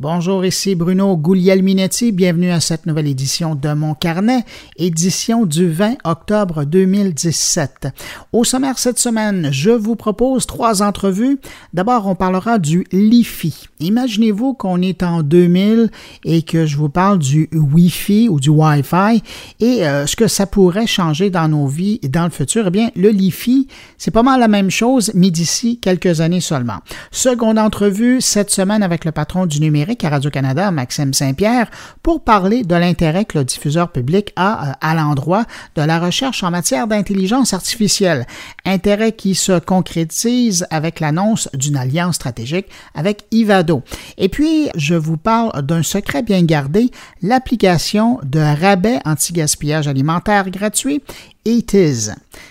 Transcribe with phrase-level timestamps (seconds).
[0.00, 2.12] Bonjour, ici Bruno Guglielminetti.
[2.12, 4.44] Bienvenue à cette nouvelle édition de Mon Carnet,
[4.76, 7.88] édition du 20 octobre 2017.
[8.32, 11.40] Au sommaire cette semaine, je vous propose trois entrevues.
[11.74, 13.66] D'abord, on parlera du LiFi.
[13.80, 15.90] Imaginez-vous qu'on est en 2000
[16.24, 19.24] et que je vous parle du Wi-Fi ou du Wi-Fi
[19.58, 22.68] et euh, ce que ça pourrait changer dans nos vies dans le futur.
[22.68, 26.78] Eh bien, le LiFi, c'est pas mal la même chose, mais d'ici quelques années seulement.
[27.10, 31.70] Seconde entrevue cette semaine avec le patron du numérique à Radio-Canada, Maxime Saint-Pierre,
[32.02, 35.44] pour parler de l'intérêt que le diffuseur public a euh, à l'endroit
[35.76, 38.26] de la recherche en matière d'intelligence artificielle.
[38.66, 43.82] Intérêt qui se concrétise avec l'annonce d'une alliance stratégique avec Ivado.
[44.18, 46.90] Et puis, je vous parle d'un secret bien gardé,
[47.22, 51.02] l'application de rabais anti-gaspillage alimentaire gratuit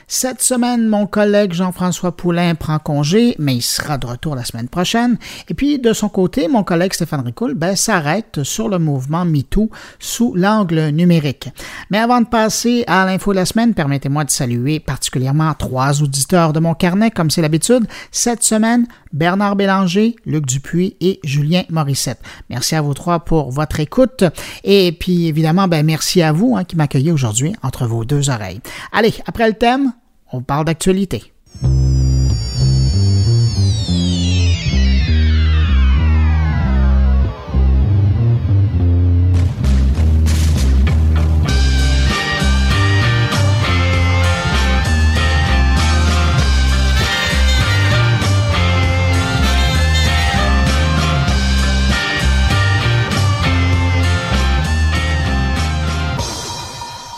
[0.08, 4.70] Cette semaine, mon collègue Jean-François Poulain prend congé, mais il sera de retour la semaine
[4.70, 5.20] prochaine.
[5.50, 9.70] Et puis, de son côté, mon collègue Stéphane Ricoul ben, s'arrête sur le mouvement MeToo
[10.00, 11.50] sous l'angle numérique.
[11.92, 16.54] Mais avant de passer à l'info de la semaine, permettez-moi de saluer particulièrement trois auditeurs
[16.54, 17.86] de mon carnet, comme c'est l'habitude.
[18.11, 22.20] Cette semaine, Bernard Bélanger, Luc Dupuis et Julien Morissette.
[22.50, 24.23] Merci à vous trois pour votre écoute.
[24.64, 28.61] Et puis, évidemment, ben, merci à vous hein, qui m'accueillez aujourd'hui entre vos deux oreilles.
[28.91, 29.93] Allez, après le thème,
[30.31, 31.33] on parle d'actualité.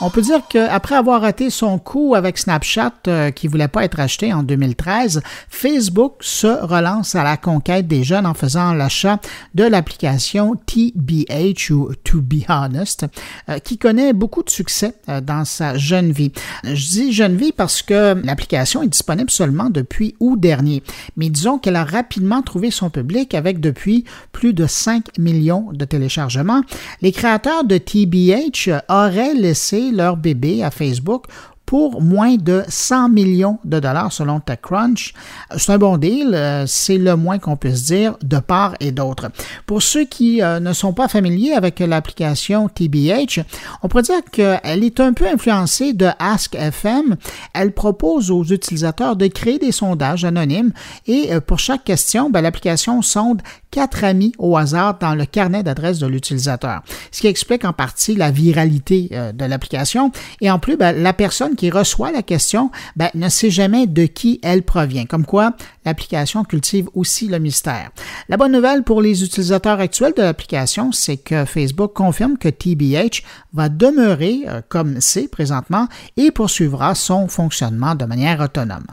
[0.02, 4.00] On peut dire qu'après avoir raté son coup avec Snapchat euh, qui voulait pas être
[4.00, 9.20] acheté en 2013, Facebook se relance à la conquête des jeunes en faisant l'achat
[9.56, 13.08] de l'application TBH ou To Be Honest,
[13.50, 16.32] euh, qui connaît beaucoup de succès euh, dans sa jeune vie.
[16.64, 20.82] Je dis jeune vie parce que l'application est disponible seulement depuis août dernier,
[21.18, 25.84] mais disons qu'elle a rapidement trouvé son public avec depuis plus de 5 millions de
[25.84, 26.62] téléchargements.
[27.02, 31.26] Les créateurs de TBH auraient laissé leur bébé à Facebook
[31.70, 35.14] pour moins de 100 millions de dollars selon TechCrunch.
[35.56, 39.30] C'est un bon deal, euh, c'est le moins qu'on puisse dire de part et d'autre.
[39.68, 43.42] Pour ceux qui euh, ne sont pas familiers avec l'application TBH,
[43.84, 47.18] on pourrait dire qu'elle est un peu influencée de AskFM.
[47.54, 50.72] Elle propose aux utilisateurs de créer des sondages anonymes
[51.06, 55.64] et euh, pour chaque question, ben, l'application sonde quatre amis au hasard dans le carnet
[55.64, 56.82] d'adresse de l'utilisateur,
[57.12, 60.12] ce qui explique en partie la viralité de l'application.
[60.42, 64.06] Et en plus, ben, la personne qui reçoit la question ben, ne sait jamais de
[64.06, 65.54] qui elle provient, comme quoi
[65.86, 67.92] l'application cultive aussi le mystère.
[68.28, 73.24] La bonne nouvelle pour les utilisateurs actuels de l'application, c'est que Facebook confirme que TBH
[73.54, 75.88] va demeurer euh, comme c'est présentement
[76.18, 78.86] et poursuivra son fonctionnement de manière autonome.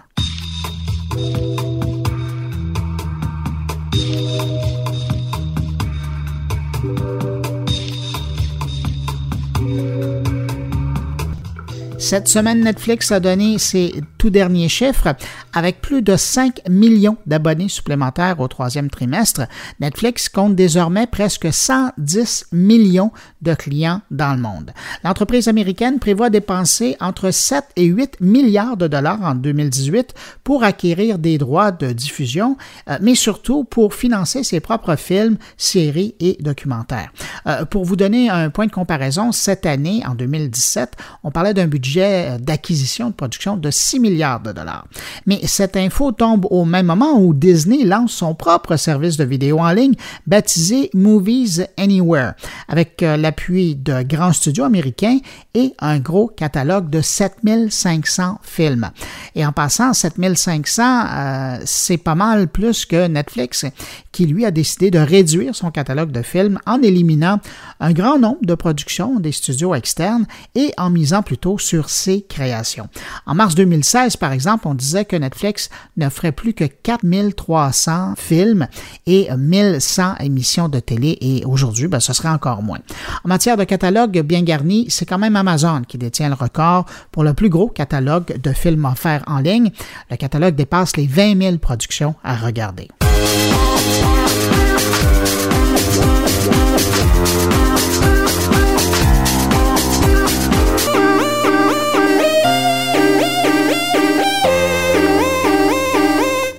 [12.09, 15.17] Cette semaine, Netflix a donné ses tout derniers chiffres.
[15.53, 19.49] Avec plus de 5 millions d'abonnés supplémentaires au troisième trimestre,
[19.81, 23.11] Netflix compte désormais presque 110 millions
[23.43, 24.71] de clients dans le monde.
[25.03, 30.15] L'entreprise américaine prévoit dépenser entre 7 et 8 milliards de dollars en 2018
[30.45, 32.57] pour acquérir des droits de diffusion,
[32.89, 37.11] euh, mais surtout pour financer ses propres films, séries et documentaires.
[37.49, 40.93] Euh, pour vous donner un point de comparaison, cette année, en 2017,
[41.25, 44.87] on parlait d'un budget d'acquisition de production de 6 milliards de dollars.
[45.27, 49.59] Mais cette info tombe au même moment où Disney lance son propre service de vidéo
[49.59, 49.95] en ligne
[50.27, 52.35] baptisé Movies Anywhere,
[52.69, 55.19] avec euh, l'appui de grands studios américains
[55.55, 58.91] et un gros catalogue de 7500 films.
[59.35, 63.65] Et en passant, 7500, euh, c'est pas mal plus que Netflix,
[64.13, 67.41] qui lui a décidé de réduire son catalogue de films en éliminant
[67.81, 72.89] un grand nombre de productions des studios externes et en misant plutôt sur ses créations.
[73.27, 78.67] En mars 2016, par exemple, on disait que Netflix ne ferait plus que 4300 films
[79.07, 82.81] et 1100 émissions de télé et aujourd'hui, ben, ce serait encore moins.
[83.25, 87.25] En matière de catalogue bien garni, c'est quand même Amazon qui détient le record pour
[87.25, 89.71] le plus gros catalogue de films offerts en ligne.
[90.11, 92.89] Le catalogue dépasse les 20 000 productions à regarder.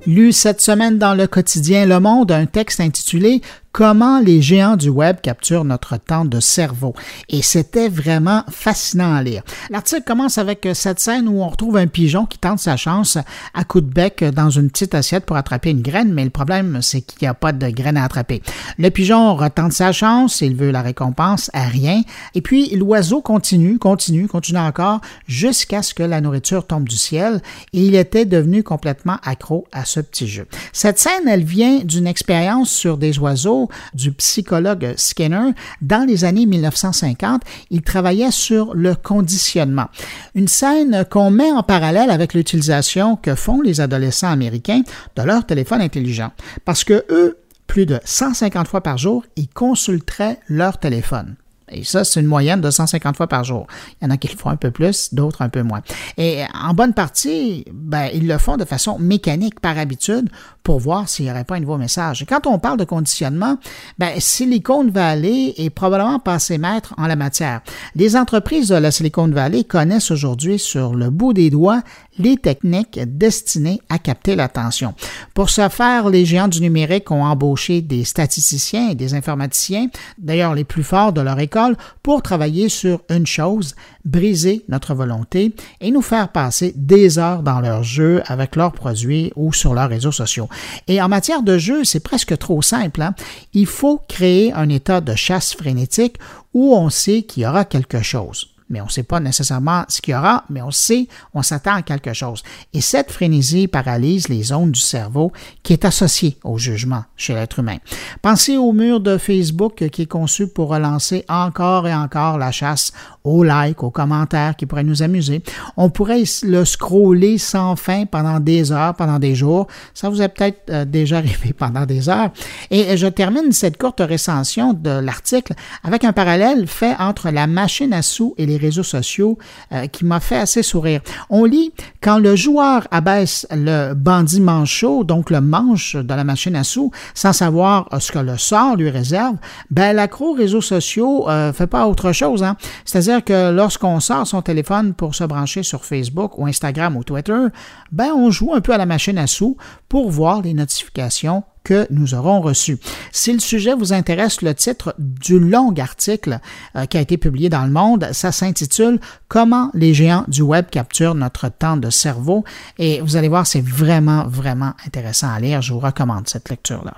[0.07, 3.42] Lu cette semaine dans le quotidien Le Monde un texte intitulé
[3.77, 6.95] comment les géants du web capturent notre temps de cerveau.
[7.29, 9.44] Et c'était vraiment fascinant à lire.
[9.69, 13.19] L'article commence avec cette scène où on retrouve un pigeon qui tente sa chance
[13.53, 16.79] à coup de bec dans une petite assiette pour attraper une graine, mais le problème,
[16.81, 18.41] c'est qu'il n'y a pas de graine à attraper.
[18.79, 22.01] Le pigeon retente sa chance, il veut la récompense à rien,
[22.33, 27.44] et puis l'oiseau continue, continue, continue encore, jusqu'à ce que la nourriture tombe du ciel,
[27.73, 30.47] et il était devenu complètement accro à ce petit jeu.
[30.73, 35.52] Cette scène, elle vient d'une expérience sur des oiseaux du psychologue Skinner.
[35.81, 37.42] Dans les années 1950,
[37.72, 39.88] il travaillait sur le conditionnement.
[40.36, 44.81] Une scène qu'on met en parallèle avec l'utilisation que font les adolescents américains
[45.16, 46.31] de leur téléphone intelligent.
[46.66, 47.38] Parce que eux,
[47.68, 51.36] plus de 150 fois par jour, ils consulteraient leur téléphone.
[51.69, 53.68] Et ça, c'est une moyenne de 150 fois par jour.
[54.00, 55.81] Il y en a qui le font un peu plus, d'autres un peu moins.
[56.18, 60.30] Et en bonne partie, ben, ils le font de façon mécanique par habitude
[60.64, 62.22] pour voir s'il n'y aurait pas un nouveau message.
[62.22, 63.58] Et quand on parle de conditionnement,
[63.98, 67.62] ben, Silicon Valley est probablement passé maître en la matière.
[67.96, 71.81] Les entreprises de la Silicon Valley connaissent aujourd'hui sur le bout des doigts
[72.18, 74.94] les techniques destinées à capter l'attention.
[75.34, 79.88] Pour ce faire, les géants du numérique ont embauché des statisticiens et des informaticiens,
[80.18, 83.75] d'ailleurs les plus forts de leur école, pour travailler sur une chose,
[84.06, 89.31] briser notre volonté et nous faire passer des heures dans leurs jeux avec leurs produits
[89.36, 90.50] ou sur leurs réseaux sociaux.
[90.88, 93.02] Et en matière de jeu, c'est presque trop simple.
[93.02, 93.14] Hein.
[93.54, 96.18] Il faut créer un état de chasse frénétique
[96.54, 100.02] où on sait qu'il y aura quelque chose mais on ne sait pas nécessairement ce
[100.02, 102.44] qu'il y aura, mais on sait, on s'attend à quelque chose.
[102.74, 105.31] Et cette frénésie paralyse les zones du cerveau
[105.64, 107.78] qui est associée au jugement chez l'être humain.
[108.22, 112.92] Pensez au mur de Facebook qui est conçu pour relancer encore et encore la chasse
[113.27, 115.44] aux likes, aux commentaires qui pourraient nous amuser.
[115.75, 119.68] On pourrait le scroller sans fin pendant des heures, pendant des jours.
[119.94, 122.29] Ça vous est peut-être euh, déjà arrivé pendant des heures.
[122.71, 125.53] Et je termine cette courte recension de l'article
[125.83, 129.38] avec un parallèle fait entre la machine à sous et les réseaux sociaux
[129.71, 131.01] euh, qui m'a fait assez sourire.
[131.30, 131.71] On lit
[132.01, 136.91] quand le joueur abaisse le bandit manchot, donc le manche de la machine à sous,
[137.13, 139.35] sans savoir euh, ce que le sort lui réserve,
[139.71, 142.44] ben l'accro réseaux sociaux euh, fait pas autre chose.
[142.44, 142.56] Hein?
[142.85, 147.48] C'est-à-dire que lorsqu'on sort son téléphone pour se brancher sur Facebook ou Instagram ou Twitter,
[147.92, 149.58] ben on joue un peu à la machine à sous
[149.90, 152.80] pour voir les notifications que nous aurons reçues.
[153.12, 156.40] Si le sujet vous intéresse, le titre du long article
[156.78, 160.68] euh, qui a été publié dans le monde, ça s'intitule Comment les géants du web
[160.72, 162.46] capturent notre temps de cerveau
[162.78, 165.62] et vous allez voir, c'est vraiment, vraiment intéressant à lire.
[165.62, 166.94] Je vous recommande cette lecture-là.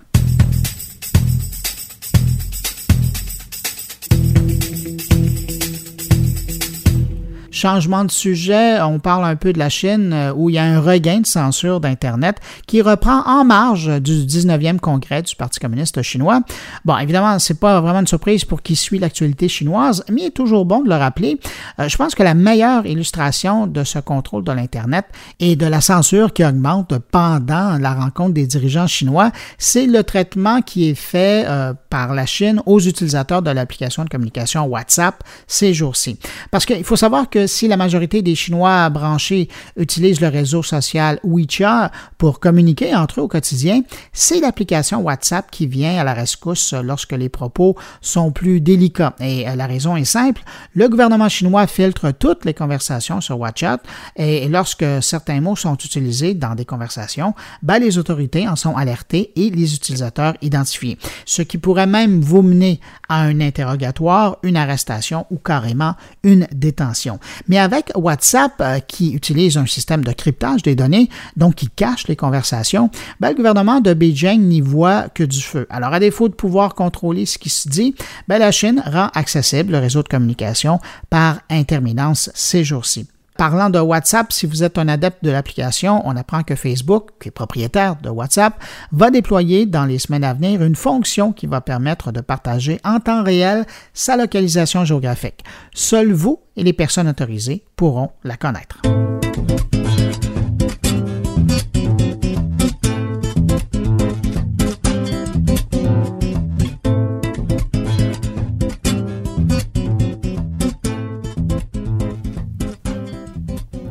[7.59, 10.63] Changement de sujet, on parle un peu de la Chine euh, où il y a
[10.63, 16.01] un regain de censure d'Internet qui reprend en marge du 19e congrès du Parti communiste
[16.01, 16.39] chinois.
[16.85, 20.29] Bon, évidemment, c'est pas vraiment une surprise pour qui suit l'actualité chinoise, mais il est
[20.29, 21.38] toujours bon de le rappeler.
[21.81, 25.03] Euh, je pense que la meilleure illustration de ce contrôle de l'Internet
[25.41, 30.61] et de la censure qui augmente pendant la rencontre des dirigeants chinois, c'est le traitement
[30.61, 35.73] qui est fait euh, par la Chine aux utilisateurs de l'application de communication WhatsApp ces
[35.73, 36.17] jours-ci.
[36.51, 41.19] Parce qu'il faut savoir que si la majorité des Chinois branchés utilisent le réseau social
[41.23, 43.81] WeChat pour communiquer entre eux au quotidien,
[44.13, 49.15] c'est l'application WhatsApp qui vient à la rescousse lorsque les propos sont plus délicats.
[49.19, 50.41] Et euh, la raison est simple,
[50.73, 56.33] le gouvernement chinois filtre toutes les conversations sur WhatsApp et lorsque certains mots sont utilisés
[56.33, 60.97] dans des conversations, ben les autorités en sont alertées et les utilisateurs identifiés.
[61.25, 67.19] Ce qui pourrait même vous mener à un interrogatoire, une arrestation ou carrément une détention.
[67.47, 72.07] Mais avec WhatsApp, euh, qui utilise un système de cryptage des données, donc qui cache
[72.07, 75.67] les conversations, ben, le gouvernement de Beijing n'y voit que du feu.
[75.69, 77.95] Alors, à défaut de pouvoir contrôler ce qui se dit,
[78.27, 80.79] ben, la Chine rend accessible le réseau de communication
[81.09, 83.07] par interminence ces jours-ci.
[83.39, 87.29] Parlant de WhatsApp, si vous êtes un adepte de l'application, on apprend que Facebook, qui
[87.29, 91.61] est propriétaire de WhatsApp, va déployer dans les semaines à venir une fonction qui va
[91.61, 95.45] permettre de partager en temps réel sa localisation géographique.
[95.73, 98.81] Seuls vous et les personnes autorisées pourront la connaître.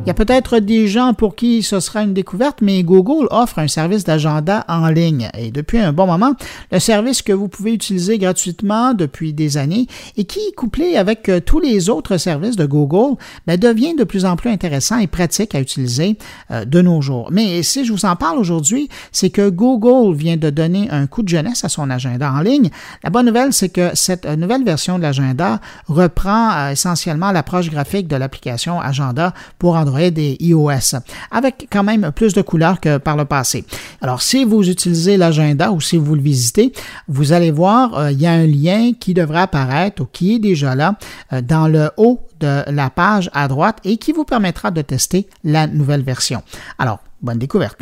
[0.09, 3.69] Y a peut-être des gens pour qui ce sera une découverte, mais Google offre un
[3.69, 5.29] service d'agenda en ligne.
[5.37, 6.33] Et depuis un bon moment,
[6.73, 9.87] le service que vous pouvez utiliser gratuitement depuis des années
[10.17, 14.25] et qui, couplé avec euh, tous les autres services de Google, ben, devient de plus
[14.25, 16.17] en plus intéressant et pratique à utiliser
[16.51, 17.29] euh, de nos jours.
[17.31, 21.23] Mais si je vous en parle aujourd'hui, c'est que Google vient de donner un coup
[21.23, 22.71] de jeunesse à son agenda en ligne.
[23.05, 28.09] La bonne nouvelle, c'est que cette euh, nouvelle version de l'agenda reprend essentiellement l'approche graphique
[28.09, 30.97] de l'application Agenda pour Android et iOS,
[31.31, 33.65] avec quand même plus de couleurs que par le passé.
[34.01, 36.73] Alors, si vous utilisez l'agenda ou si vous le visitez,
[37.09, 40.75] vous allez voir, il y a un lien qui devrait apparaître ou qui est déjà
[40.75, 40.97] là
[41.43, 45.67] dans le haut de la page à droite et qui vous permettra de tester la
[45.67, 46.43] nouvelle version.
[46.79, 47.79] Alors, bonne découverte.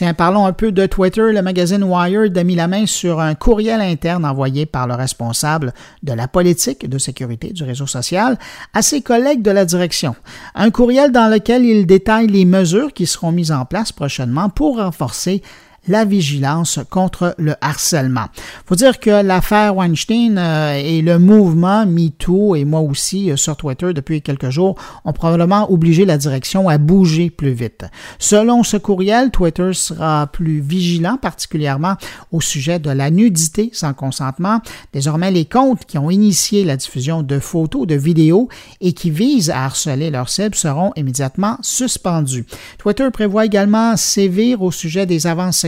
[0.00, 1.30] Tiens, parlons un peu de Twitter.
[1.30, 5.74] Le magazine Wired a mis la main sur un courriel interne envoyé par le responsable
[6.02, 8.38] de la politique de sécurité du réseau social
[8.72, 10.16] à ses collègues de la direction.
[10.54, 14.78] Un courriel dans lequel il détaille les mesures qui seront mises en place prochainement pour
[14.78, 15.42] renforcer
[15.88, 18.26] la vigilance contre le harcèlement.
[18.66, 23.56] Faut dire que l'affaire Weinstein euh, et le mouvement MeToo et moi aussi euh, sur
[23.56, 27.84] Twitter depuis quelques jours ont probablement obligé la direction à bouger plus vite.
[28.18, 31.96] Selon ce courriel, Twitter sera plus vigilant particulièrement
[32.32, 34.60] au sujet de la nudité sans consentement.
[34.92, 38.48] Désormais, les comptes qui ont initié la diffusion de photos, de vidéos
[38.80, 42.46] et qui visent à harceler leurs cibles seront immédiatement suspendus.
[42.78, 45.58] Twitter prévoit également sévir au sujet des avances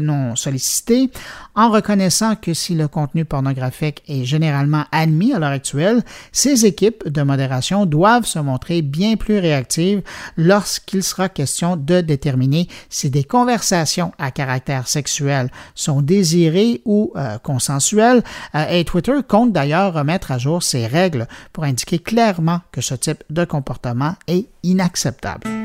[0.00, 1.10] non sollicités,
[1.54, 6.02] en reconnaissant que si le contenu pornographique est généralement admis à l'heure actuelle,
[6.32, 10.02] ces équipes de modération doivent se montrer bien plus réactives
[10.36, 17.38] lorsqu'il sera question de déterminer si des conversations à caractère sexuel sont désirées ou euh,
[17.38, 18.22] consensuelles.
[18.54, 22.94] Euh, et Twitter compte d'ailleurs remettre à jour ses règles pour indiquer clairement que ce
[22.94, 25.61] type de comportement est inacceptable.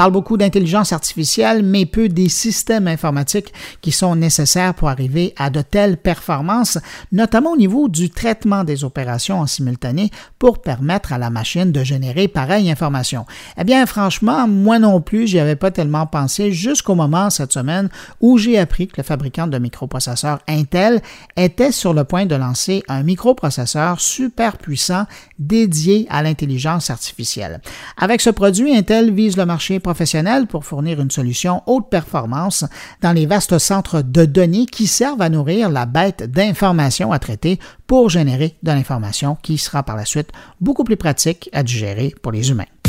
[0.00, 3.52] Parle beaucoup d'intelligence artificielle, mais peu des systèmes informatiques
[3.82, 6.78] qui sont nécessaires pour arriver à de telles performances,
[7.12, 11.84] notamment au niveau du traitement des opérations en simultané pour permettre à la machine de
[11.84, 13.26] générer pareille information.
[13.58, 17.90] Eh bien, franchement, moi non plus, j'y avais pas tellement pensé jusqu'au moment cette semaine
[18.22, 21.02] où j'ai appris que le fabricant de microprocesseurs Intel
[21.36, 25.04] était sur le point de lancer un microprocesseur super puissant
[25.38, 27.60] dédié à l'intelligence artificielle.
[27.98, 32.64] Avec ce produit, Intel vise le marché professionnels pour fournir une solution haute performance
[33.02, 37.58] dans les vastes centres de données qui servent à nourrir la bête d'informations à traiter
[37.88, 40.30] pour générer de l'information qui sera par la suite
[40.60, 42.79] beaucoup plus pratique à digérer pour les humains.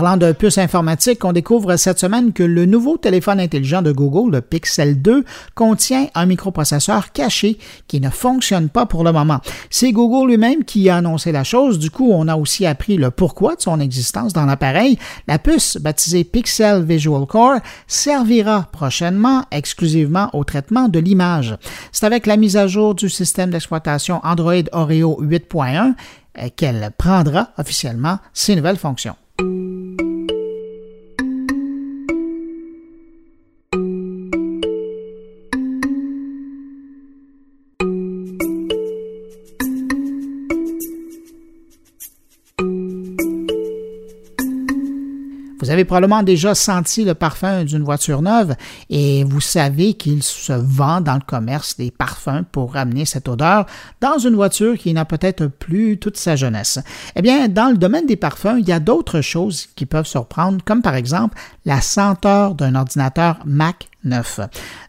[0.00, 4.32] Parlant de puces informatiques, on découvre cette semaine que le nouveau téléphone intelligent de Google,
[4.32, 9.40] le Pixel 2, contient un microprocesseur caché qui ne fonctionne pas pour le moment.
[9.68, 11.78] C'est Google lui-même qui a annoncé la chose.
[11.78, 14.98] Du coup, on a aussi appris le pourquoi de son existence dans l'appareil.
[15.28, 21.58] La puce, baptisée Pixel Visual Core, servira prochainement exclusivement au traitement de l'image.
[21.92, 25.92] C'est avec la mise à jour du système d'exploitation Android Oreo 8.1
[26.38, 29.16] euh, qu'elle prendra officiellement ces nouvelles fonctions.
[45.84, 48.54] Probablement déjà senti le parfum d'une voiture neuve
[48.88, 53.66] et vous savez qu'il se vend dans le commerce des parfums pour ramener cette odeur
[54.00, 56.78] dans une voiture qui n'a peut-être plus toute sa jeunesse.
[57.16, 60.62] Eh bien, dans le domaine des parfums, il y a d'autres choses qui peuvent surprendre,
[60.64, 64.40] comme par exemple la senteur d'un ordinateur Mac 9.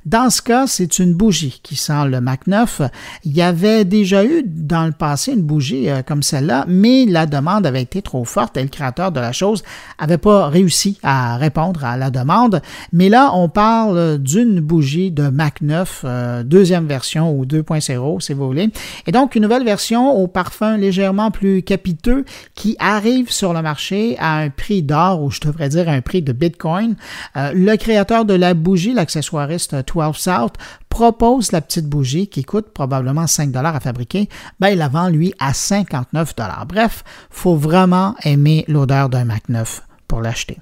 [0.05, 2.81] Dans ce cas, c'est une bougie qui sent le Mac 9.
[3.25, 7.25] Il y avait déjà eu dans le passé une bougie euh, comme celle-là, mais la
[7.25, 9.63] demande avait été trop forte et le créateur de la chose
[9.99, 12.61] n'avait pas réussi à répondre à la demande.
[12.93, 18.33] Mais là, on parle d'une bougie de Mac 9, euh, deuxième version ou 2.0 si
[18.33, 18.69] vous voulez.
[19.07, 22.25] Et donc une nouvelle version au parfum légèrement plus capiteux
[22.55, 26.21] qui arrive sur le marché à un prix d'or ou je devrais dire un prix
[26.21, 26.95] de Bitcoin.
[27.35, 30.53] Euh, le créateur de la bougie, l'accessoiriste 12 South,
[30.89, 34.29] propose la petite bougie qui coûte probablement 5 dollars à fabriquer,
[34.59, 36.65] ben il la vend lui à 59 dollars.
[36.67, 40.59] Bref, faut vraiment aimer l'odeur d'un Mac 9 pour l'acheter.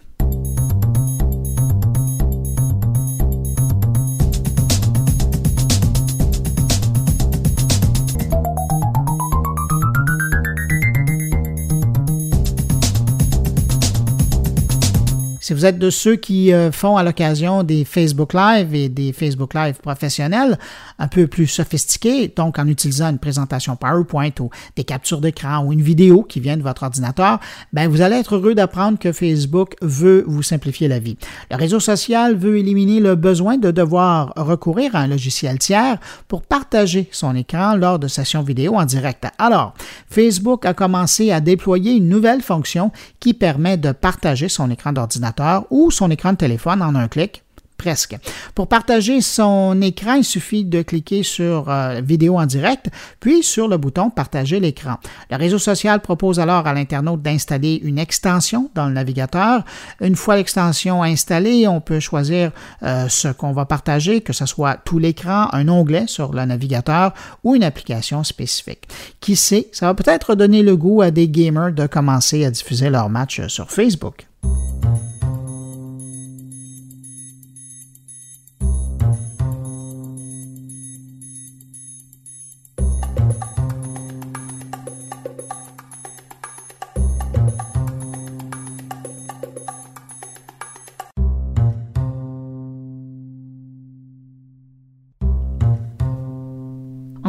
[15.49, 19.11] Si vous êtes de ceux qui euh, font à l'occasion des Facebook Live et des
[19.13, 20.59] Facebook Live professionnels
[20.99, 25.73] un peu plus sophistiqués, donc en utilisant une présentation PowerPoint ou des captures d'écran ou
[25.73, 27.39] une vidéo qui vient de votre ordinateur,
[27.73, 31.17] ben vous allez être heureux d'apprendre que Facebook veut vous simplifier la vie.
[31.49, 36.43] Le réseau social veut éliminer le besoin de devoir recourir à un logiciel tiers pour
[36.43, 39.25] partager son écran lors de sessions vidéo en direct.
[39.39, 39.73] Alors,
[40.11, 45.38] Facebook a commencé à déployer une nouvelle fonction qui permet de partager son écran d'ordinateur
[45.69, 47.43] ou son écran de téléphone en un clic
[47.79, 48.17] presque.
[48.53, 53.67] Pour partager son écran, il suffit de cliquer sur euh, vidéo en direct, puis sur
[53.67, 54.97] le bouton partager l'écran.
[55.31, 59.63] Le réseau social propose alors à l'internaute d'installer une extension dans le navigateur.
[60.01, 62.51] Une fois l'extension installée, on peut choisir
[62.83, 67.13] euh, ce qu'on va partager, que ce soit tout l'écran, un onglet sur le navigateur
[67.43, 68.89] ou une application spécifique.
[69.21, 72.89] Qui sait, ça va peut-être donner le goût à des gamers de commencer à diffuser
[72.89, 74.27] leurs matchs sur Facebook.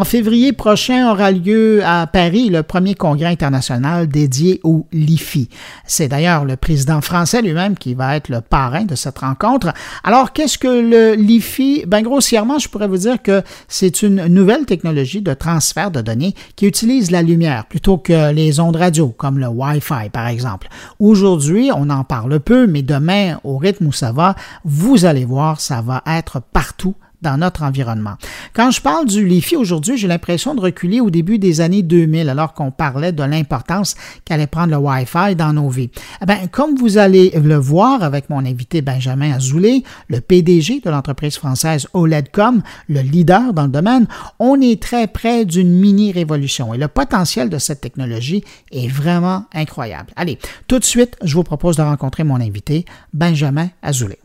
[0.00, 5.50] En février prochain aura lieu à Paris le premier congrès international dédié au LIFI.
[5.84, 9.74] C'est d'ailleurs le président français lui-même qui va être le parrain de cette rencontre.
[10.02, 11.84] Alors, qu'est-ce que le LIFI?
[11.86, 16.34] Ben, grossièrement, je pourrais vous dire que c'est une nouvelle technologie de transfert de données
[16.56, 20.68] qui utilise la lumière plutôt que les ondes radio, comme le Wi-Fi, par exemple.
[20.98, 24.34] Aujourd'hui, on en parle peu, mais demain, au rythme où ça va,
[24.64, 28.14] vous allez voir, ça va être partout dans notre environnement.
[28.54, 32.28] Quand je parle du LiFi aujourd'hui, j'ai l'impression de reculer au début des années 2000,
[32.28, 35.90] alors qu'on parlait de l'importance qu'allait prendre le Wi-Fi dans nos vies.
[36.22, 40.90] Eh bien, comme vous allez le voir avec mon invité Benjamin Azoulay, le PDG de
[40.90, 44.06] l'entreprise française OLEDcom, le leader dans le domaine,
[44.38, 50.10] on est très près d'une mini-révolution et le potentiel de cette technologie est vraiment incroyable.
[50.16, 54.18] Allez, tout de suite, je vous propose de rencontrer mon invité, Benjamin Azoulay.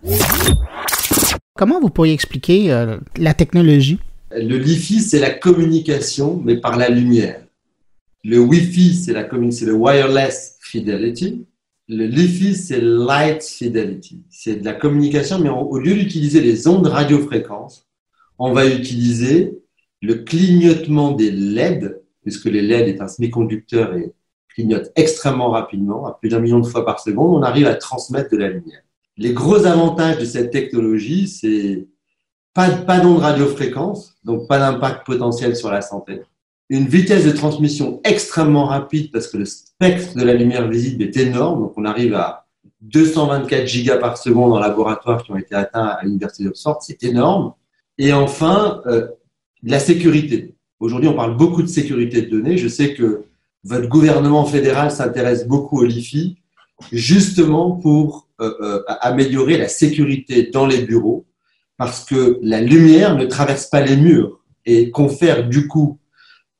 [1.57, 3.97] Comment vous pourriez expliquer euh, la technologie?
[4.31, 7.45] Le Li-Fi, c'est la communication, mais par la lumière.
[8.25, 11.45] Le Wi-Fi, c'est le wireless fidelity.
[11.87, 14.25] Le Li-Fi, c'est light fidelity.
[14.29, 17.87] C'est de la communication, mais au lieu d'utiliser les ondes radiofréquences,
[18.37, 19.57] on va utiliser
[20.01, 24.11] le clignotement des LED, puisque les LED est un semi-conducteur et
[24.49, 28.29] clignote extrêmement rapidement, à plus d'un million de fois par seconde, on arrive à transmettre
[28.31, 28.81] de la lumière.
[29.17, 31.87] Les gros avantages de cette technologie, c'est
[32.53, 36.21] pas, pas d'onde radiofréquence, donc pas d'impact potentiel sur la santé.
[36.69, 41.15] Une vitesse de transmission extrêmement rapide parce que le spectre de la lumière visible est
[41.17, 42.47] énorme, donc on arrive à
[42.81, 47.53] 224 gigas par seconde en laboratoire qui ont été atteints à l'université d'Oxford, c'est énorme.
[47.97, 49.07] Et enfin, euh,
[49.63, 50.55] la sécurité.
[50.79, 52.57] Aujourd'hui, on parle beaucoup de sécurité de données.
[52.57, 53.23] Je sais que
[53.63, 56.37] votre gouvernement fédéral s'intéresse beaucoup au LIFI,
[56.91, 58.24] justement pour
[59.01, 61.25] améliorer la sécurité dans les bureaux
[61.77, 65.99] parce que la lumière ne traverse pas les murs et confère du coup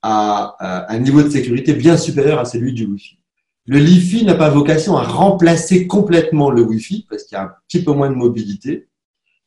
[0.01, 3.17] à, un niveau de sécurité bien supérieur à celui du Wi-Fi.
[3.65, 7.51] Le Li-Fi n'a pas vocation à remplacer complètement le Wi-Fi parce qu'il y a un
[7.67, 8.87] petit peu moins de mobilité,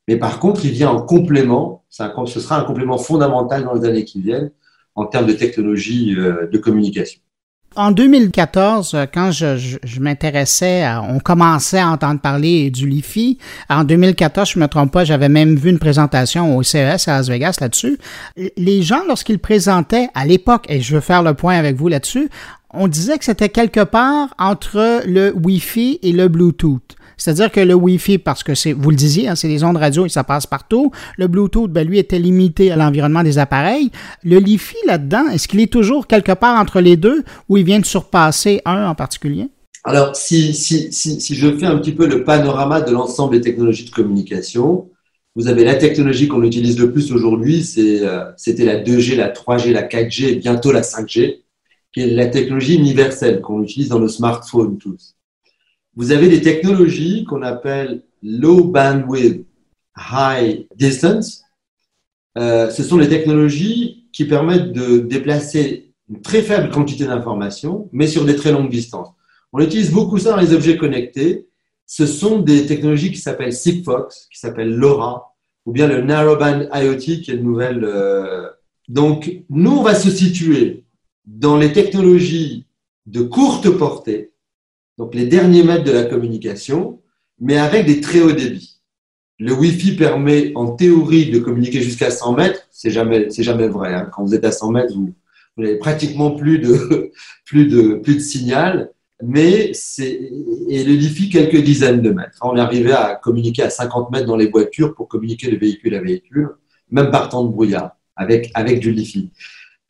[0.09, 4.05] mais par contre, il vient en complément, ce sera un complément fondamental dans les années
[4.05, 4.51] qui viennent
[4.97, 7.21] en termes de technologie euh, de communication.
[7.79, 13.39] En 2014, euh, quand je, m'intéressais, on commençait à entendre parler du LiFi.
[13.71, 17.19] En 2014, je ne me trompe pas, j'avais même vu une présentation au CES à
[17.19, 17.97] Las Vegas là-dessus.
[18.57, 22.29] Les gens, lorsqu'ils présentaient à l'époque, et je veux faire le point avec vous là-dessus,
[22.75, 26.97] on disait que c'était quelque part entre le Wi-Fi et le Bluetooth.
[27.19, 30.07] C'est-à-dire que le Wi-Fi, parce que c'est, vous le disiez, hein, c'est des ondes radio
[30.07, 30.93] et ça passe partout.
[31.19, 33.91] Le Bluetooth, ben, lui, était limité à l'environnement des appareils.
[34.25, 37.81] Le Li-Fi, là-dedans, est-ce qu'il est toujours quelque part entre les deux ou il vient
[37.81, 39.49] de surpasser un en particulier?
[39.85, 43.41] Alors, si, si, si, si je fais un petit peu le panorama de l'ensemble des
[43.41, 44.89] technologies de communication,
[45.35, 49.73] vous avez la technologie qu'on utilise le plus aujourd'hui, euh, c'était la 2G, la 3G,
[49.73, 51.43] la 4G et bientôt la 5G,
[51.93, 55.15] qui est la technologie universelle qu'on utilise dans nos smartphones tous.
[55.99, 59.45] Vous avez des technologies qu'on appelle low bandwidth,
[59.97, 61.43] high distance.
[62.39, 68.07] Euh, ce sont des technologies qui permettent de déplacer une très faible quantité d'informations, mais
[68.07, 69.09] sur des très longues distances.
[69.53, 71.49] On utilise beaucoup ça dans les objets connectés.
[71.85, 75.35] Ce sont des technologies qui s'appellent Sigfox, qui s'appellent LoRa,
[75.67, 77.83] ou bien le Narrowband IoT, qui est une nouvelle.
[77.83, 78.49] Euh,
[78.87, 80.85] donc, nous, on va se situer
[81.27, 82.67] dans les technologies
[83.07, 84.31] de courte portée,
[84.99, 87.01] donc les derniers mètres de la communication,
[87.41, 88.81] mais avec des très hauts débits.
[89.39, 92.63] Le Wi-Fi permet en théorie de communiquer jusqu'à 100 mètres.
[92.73, 93.95] C'est jamais, jamais vrai.
[93.95, 94.11] Hein.
[94.13, 95.15] Quand vous êtes à 100 mètres, vous,
[95.57, 97.13] n'avez pratiquement plus de,
[97.45, 98.91] plus de, plus de signal.
[99.23, 99.73] Mais
[100.69, 102.39] et le Wi-Fi quelques dizaines de mètres.
[102.43, 105.95] On est arrivé à communiquer à 50 mètres dans les voitures pour communiquer de véhicule
[105.95, 106.51] à véhicule,
[106.91, 109.31] même par temps de brouillard, avec, avec du Wi-Fi.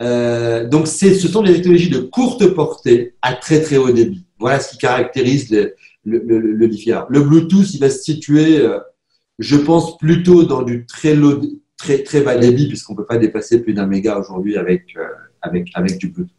[0.00, 4.24] Euh, donc, ce sont des technologies de courte portée à très très haut débit.
[4.38, 6.66] Voilà ce qui caractérise le, le, le, le
[7.08, 8.78] Le Bluetooth, il va se situer, euh,
[9.38, 11.16] je pense, plutôt dans du très,
[11.76, 15.06] très, très bas débit, puisqu'on ne peut pas dépasser plus d'un méga aujourd'hui avec, euh,
[15.42, 16.37] avec, avec du Bluetooth.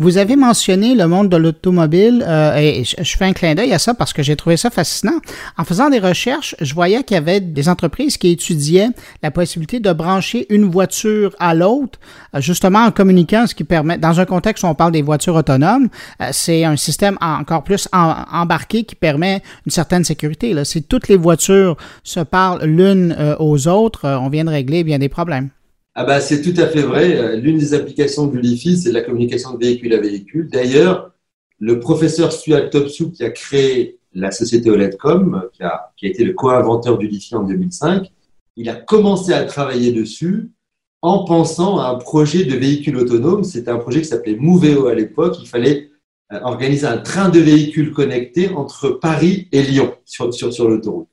[0.00, 3.80] Vous avez mentionné le monde de l'automobile euh, et je, fais un clin d'œil à
[3.80, 5.18] ça parce que j'ai trouvé ça fascinant.
[5.56, 8.90] En faisant des recherches, je voyais qu'il y avait des entreprises qui étudiaient
[9.24, 11.98] la possibilité de brancher une voiture à l'autre,
[12.36, 15.34] euh, justement en communiquant, ce qui permet, dans un contexte où on parle des voitures
[15.34, 15.88] autonomes,
[16.22, 20.54] euh, c'est un système encore plus embarqué qui permet une certaine sécurité.
[20.64, 25.08] Si toutes les voitures se parlent l'une aux autres, on vient de régler bien des
[25.08, 25.50] problèmes.
[25.94, 27.16] Ah bah, c'est tout à fait vrai.
[27.16, 30.48] Euh, l'une des applications du LiFi, c'est la communication de véhicule à véhicule.
[30.48, 31.12] D'ailleurs,
[31.58, 36.24] le professeur Stuart Topsou, qui a créé la société OLEDcom, qui a, qui a été
[36.24, 38.10] le co-inventeur du LiFi en 2005,
[38.56, 40.50] il a commencé à travailler dessus
[41.02, 43.44] en pensant à un projet de véhicule autonome.
[43.44, 45.36] C'était un projet qui s'appelait Moveo à l'époque.
[45.40, 45.90] Il fallait
[46.32, 51.08] euh, organiser un train de véhicules connectés entre Paris et Lyon sur l'autoroute.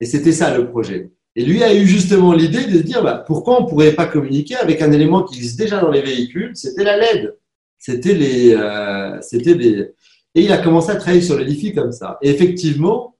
[0.00, 1.10] Et c'était ça le projet.
[1.36, 4.06] Et lui a eu justement l'idée de se dire bah, pourquoi on ne pourrait pas
[4.06, 7.36] communiquer avec un élément qui existe déjà dans les véhicules, c'était la LED.
[7.78, 9.92] C'était les, euh, des...
[10.34, 12.18] Et il a commencé à travailler sur le LiFi comme ça.
[12.22, 13.16] Et effectivement,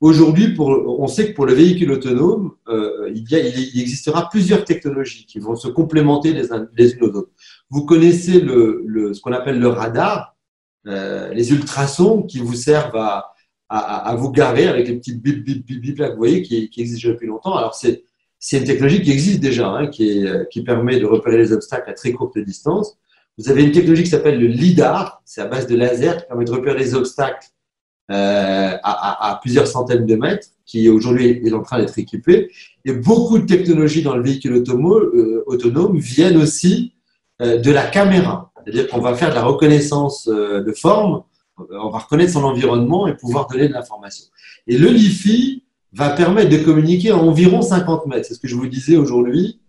[0.00, 3.34] aujourd'hui, on sait que pour le véhicule autonome, euh, il, y
[3.74, 7.30] il, existera plusieurs technologies qui vont se complémenter les, les unes aux autres.
[7.68, 10.36] Vous connaissez le, le ce qu'on appelle le radar,
[10.86, 13.34] euh, les ultrasons qui vous servent à,
[13.68, 16.80] à, vous garer avec les petites bip bip bip bip là, vous voyez, qui, qui
[16.80, 17.54] existent depuis longtemps.
[17.54, 18.02] Alors c'est
[18.52, 22.38] une technologie qui existe déjà, hein, qui, permet de repérer les obstacles à très courte
[22.38, 22.96] distance.
[23.36, 26.44] Vous avez une technologie qui s'appelle le LIDAR, c'est à base de laser qui permet
[26.44, 27.46] de repérer les obstacles
[28.10, 32.50] euh, à, plusieurs centaines de mètres, qui aujourd'hui est en train d'être équipé.
[32.84, 36.94] Et beaucoup de technologies dans le véhicule euh, autonome viennent aussi
[37.42, 38.50] euh, de la caméra.
[38.64, 41.22] C'est-à-dire qu'on va faire de la reconnaissance de forme
[41.70, 44.26] on va reconnaître son environnement et pouvoir donner de l'information.
[44.66, 48.26] Et le LiFi va permettre de communiquer à environ 50 mètres.
[48.26, 49.60] C'est ce que je vous disais aujourd'hui.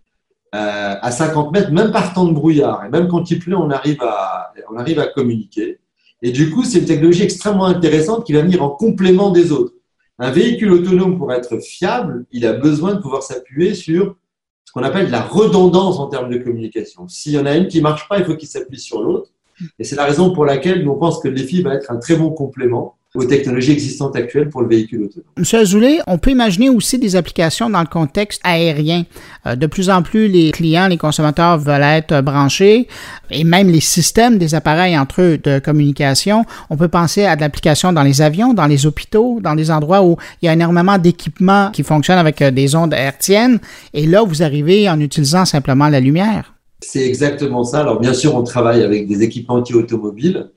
[0.52, 3.70] Euh, à 50 mètres, même par temps de brouillard, et même quand il pleut, on
[3.70, 5.78] arrive à, on arrive à communiquer.
[6.22, 9.74] Et du coup, c'est une technologie extrêmement intéressante qui va venir en complément des autres.
[10.18, 14.16] Un véhicule autonome, pour être fiable, il a besoin de pouvoir s'appuyer sur
[14.64, 17.06] ce qu'on appelle la redondance en termes de communication.
[17.06, 19.29] S'il y en a une qui marche pas, il faut qu'il s'appuie sur l'autre.
[19.78, 22.30] Et c'est la raison pour laquelle nous pensons que l'EFI va être un très bon
[22.30, 25.26] complément aux technologies existantes actuelles pour le véhicule autonome.
[25.36, 29.04] Monsieur Azoulay, on peut imaginer aussi des applications dans le contexte aérien.
[29.46, 32.86] Euh, de plus en plus, les clients, les consommateurs veulent être branchés
[33.30, 36.44] et même les systèmes des appareils entre eux de communication.
[36.70, 40.04] On peut penser à de l'application dans les avions, dans les hôpitaux, dans les endroits
[40.04, 43.58] où il y a énormément d'équipements qui fonctionnent avec euh, des ondes hertziennes.
[43.92, 46.54] Et là, vous arrivez en utilisant simplement la lumière.
[46.82, 47.80] C'est exactement ça.
[47.80, 50.50] Alors, bien sûr, on travaille avec des équipementiers automobiles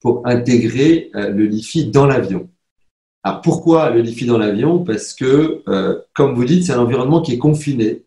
[0.00, 2.48] pour intégrer euh, le LiFi dans l'avion.
[3.22, 4.82] Alors, pourquoi le LiFi dans l'avion?
[4.84, 8.04] Parce que, euh, comme vous dites, c'est un environnement qui est confiné.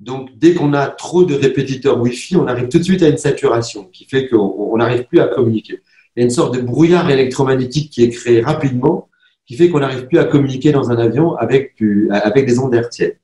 [0.00, 3.18] Donc, dès qu'on a trop de répétiteurs Wi-Fi, on arrive tout de suite à une
[3.18, 5.80] saturation qui fait qu'on n'arrive plus à communiquer.
[6.14, 9.08] Il y a une sorte de brouillard électromagnétique qui est créé rapidement,
[9.46, 13.16] qui fait qu'on n'arrive plus à communiquer dans un avion avec, des ondes hertziennes.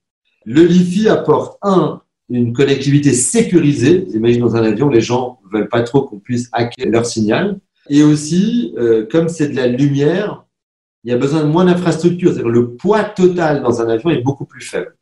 [0.45, 4.07] Le LiFi apporte, un, une connectivité sécurisée.
[4.15, 7.59] Imagine dans un avion, les gens veulent pas trop qu'on puisse hacker leur signal.
[7.91, 10.45] Et aussi, euh, comme c'est de la lumière,
[11.05, 12.33] il y a besoin de moins d'infrastructures.
[12.33, 14.97] C'est-à-dire le poids total dans un avion est beaucoup plus faible.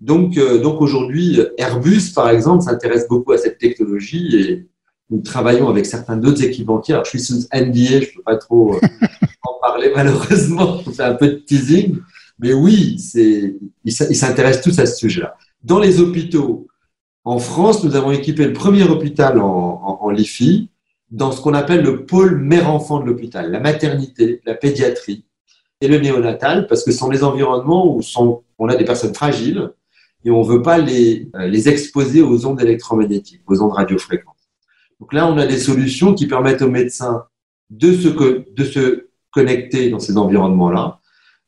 [0.00, 4.68] Donc, euh, donc aujourd'hui, Airbus, par exemple, s'intéresse beaucoup à cette technologie et
[5.10, 6.94] nous travaillons avec certains d'autres équipementiers.
[6.94, 8.80] Alors, je suis sous NDA, je peux pas trop euh,
[9.42, 11.98] en parler malheureusement, je fais un peu de teasing.
[12.38, 12.98] Mais oui,
[13.84, 15.34] ils s'intéressent tous à ce sujet-là.
[15.66, 16.68] Dans les hôpitaux,
[17.24, 20.70] en France, nous avons équipé le premier hôpital en, en LIFI
[21.10, 25.24] dans ce qu'on appelle le pôle mère-enfant de l'hôpital, la maternité, la pédiatrie
[25.80, 28.00] et le néonatal, parce que ce sont les environnements où
[28.58, 29.72] on a des personnes fragiles
[30.24, 34.36] et on ne veut pas les, euh, les exposer aux ondes électromagnétiques, aux ondes radiofréquentes.
[35.00, 37.24] Donc là, on a des solutions qui permettent aux médecins
[37.70, 41.00] de se, de se connecter dans ces environnements-là,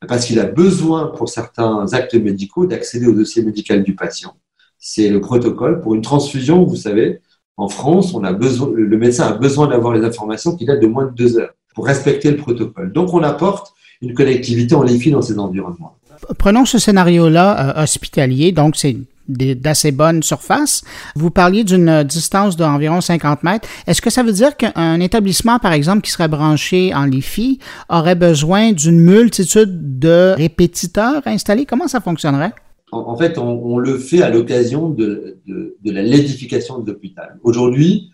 [0.07, 4.35] parce qu'il a besoin, pour certains actes médicaux, d'accéder au dossier médical du patient.
[4.79, 5.81] C'est le protocole.
[5.81, 7.21] Pour une transfusion, vous savez,
[7.57, 11.39] en France, le médecin a besoin d'avoir les informations qui datent de moins de deux
[11.39, 12.93] heures pour respecter le protocole.
[12.93, 15.97] Donc, on apporte une connectivité en LiFi dans ces environnements.
[16.39, 18.97] Prenons ce scénario-là euh, hospitalier, donc c'est
[19.29, 20.83] d'assez bonne surface.
[21.15, 23.69] Vous parliez d'une distance d'environ 50 mètres.
[23.87, 28.15] Est-ce que ça veut dire qu'un établissement, par exemple, qui serait branché en LiFi aurait
[28.15, 31.67] besoin d'une multitude de répétiteurs installés?
[31.67, 32.53] Comment ça fonctionnerait?
[32.91, 35.39] en, fait, on, le fait à l'occasion de,
[35.85, 37.39] la lédification de l'hôpital.
[37.43, 38.11] Aujourd'hui,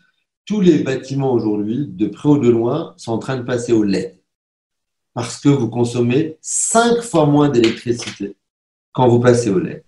[0.46, 3.82] tous les bâtiments aujourd'hui, de près ou de loin, sont en train de passer au
[3.82, 4.18] LED
[5.14, 8.36] parce que vous consommez cinq fois moins d'électricité
[8.92, 9.83] quand vous passez au LED.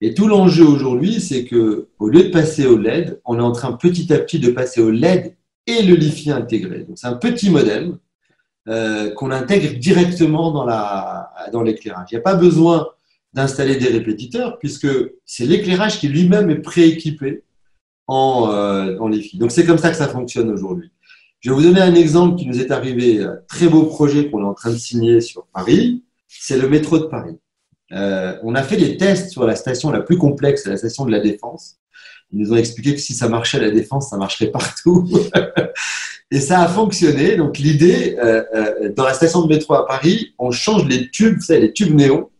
[0.00, 3.52] Et tout l'enjeu aujourd'hui, c'est que au lieu de passer au LED, on est en
[3.52, 5.36] train petit à petit de passer au LED
[5.66, 6.84] et le LiFi intégré.
[6.84, 7.98] Donc c'est un petit modem
[8.68, 12.08] euh, qu'on intègre directement dans l'éclairage.
[12.10, 12.88] Il n'y a pas besoin
[13.32, 14.88] d'installer des répétiteurs, puisque
[15.24, 17.42] c'est l'éclairage qui lui-même est prééquipé
[18.06, 19.38] en, euh, en LiFi.
[19.38, 20.90] Donc c'est comme ça que ça fonctionne aujourd'hui.
[21.40, 24.40] Je vais vous donner un exemple qui nous est arrivé, un très beau projet qu'on
[24.42, 27.36] est en train de signer sur Paris, c'est le métro de Paris.
[27.92, 31.10] Euh, on a fait des tests sur la station la plus complexe, la station de
[31.10, 31.76] la Défense.
[32.32, 35.08] Ils nous ont expliqué que si ça marchait à la Défense, ça marcherait partout.
[36.30, 37.36] et ça a fonctionné.
[37.36, 41.36] Donc l'idée, euh, euh, dans la station de métro à Paris, on change les tubes,
[41.36, 42.30] vous savez, les tubes néons,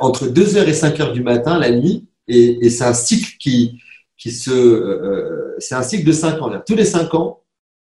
[0.00, 3.80] entre 2h et 5h du matin, la nuit, et, c'est un cycle qui,
[4.18, 6.52] se, c'est un cycle de 5 ans.
[6.66, 7.42] Tous les 5 ans,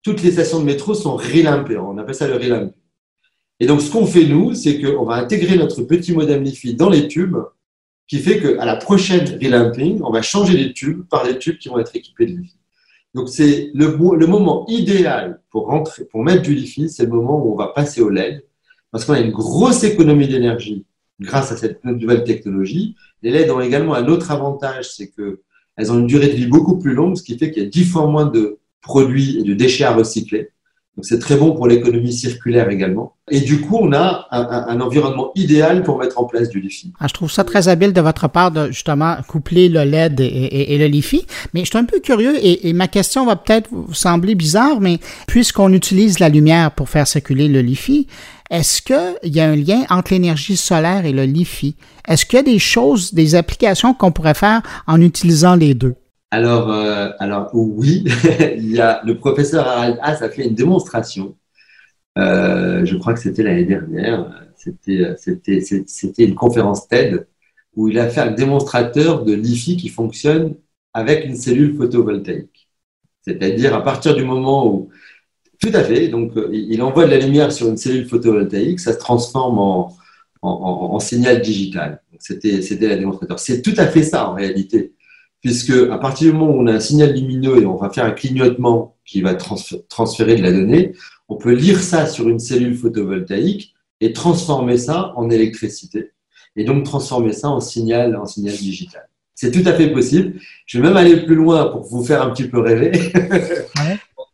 [0.03, 1.77] toutes les stations de métro sont relimpées.
[1.77, 2.71] On appelle ça le relamp.
[3.61, 6.89] Et donc, ce qu'on fait, nous, c'est qu'on va intégrer notre petit modem LiFi dans
[6.89, 7.37] les tubes,
[8.07, 11.69] qui fait qu'à la prochaine relamping, on va changer les tubes par des tubes qui
[11.69, 12.57] vont être équipés de LiFi.
[13.13, 13.95] Donc, c'est le,
[14.25, 18.01] moment idéal pour, rentrer, pour mettre du LiFi, c'est le moment où on va passer
[18.01, 18.43] au LED,
[18.89, 20.83] parce qu'on a une grosse économie d'énergie
[21.19, 22.95] grâce à cette nouvelle technologie.
[23.21, 26.79] Les LED ont également un autre avantage, c'est qu'elles ont une durée de vie beaucoup
[26.79, 29.53] plus longue, ce qui fait qu'il y a dix fois moins de produits et de
[29.53, 30.49] déchets à recycler.
[30.97, 33.15] Donc c'est très bon pour l'économie circulaire également.
[33.29, 36.91] Et du coup, on a un, environnement idéal pour mettre en place du LiFi.
[36.99, 40.77] Ah, je trouve ça très habile de votre part de justement coupler le LED et,
[40.77, 41.25] le LiFi.
[41.53, 44.99] Mais je suis un peu curieux et, ma question va peut-être vous sembler bizarre, mais
[45.27, 48.07] puisqu'on utilise la lumière pour faire circuler le LiFi,
[48.49, 51.77] est-ce qu'il y a un lien entre l'énergie solaire et le LiFi?
[52.05, 55.95] Est-ce qu'il y a des choses, des applications qu'on pourrait faire en utilisant les deux?
[56.31, 58.05] Alors, euh, alors oui,
[58.57, 61.37] il y a le professeur Harald Haas a fait une démonstration.
[62.17, 64.31] Euh, je crois que c'était l'année dernière.
[64.55, 67.27] C'était, c'était, une conférence TED
[67.75, 70.55] où il a fait un démonstrateur de LiFi qui fonctionne
[70.93, 72.69] avec une cellule photovoltaïque.
[73.23, 74.89] C'est-à-dire à partir du moment où
[75.61, 76.07] tout à fait.
[76.09, 79.95] Donc, euh, il envoie de la lumière sur une cellule photovoltaïque, ça se transforme en,
[80.41, 82.01] en, signal digital.
[82.19, 83.39] C'était, c'était la démonstrateur.
[83.39, 84.93] C'est tout à fait ça en réalité,
[85.41, 88.05] puisque à partir du moment où on a un signal lumineux et on va faire
[88.05, 90.93] un clignotement qui va transférer de la donnée,
[91.27, 96.11] on peut lire ça sur une cellule photovoltaïque et transformer ça en électricité,
[96.55, 99.07] et donc transformer ça en signal, en signal digital.
[99.35, 100.39] C'est tout à fait possible.
[100.65, 102.91] Je vais même aller plus loin pour vous faire un petit peu rêver.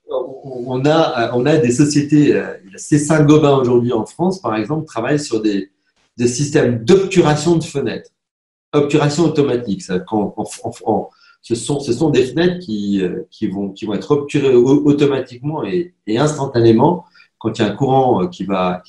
[0.10, 5.20] on a, on a des sociétés, euh, c'est Saint-Gobain aujourd'hui en France, par exemple, travaille
[5.20, 5.72] sur des,
[6.18, 8.10] des systèmes d'obturation de fenêtres.
[8.74, 9.82] Obturation automatique.
[9.82, 10.36] Ça, quand,
[11.42, 17.06] ce, sont, des fenêtres qui, euh, vont, être obturées automatiquement et, instantanément
[17.40, 18.84] quand il y a un courant euh, qui va,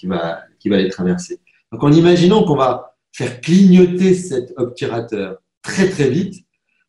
[0.65, 1.41] les traverser.
[1.73, 6.45] Donc, en imaginant qu'on va faire clignoter cet obturateur très, très vite,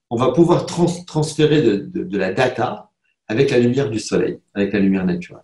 [0.09, 2.89] on va pouvoir transférer de, la data
[3.27, 5.43] avec la lumière du soleil, avec la lumière naturelle.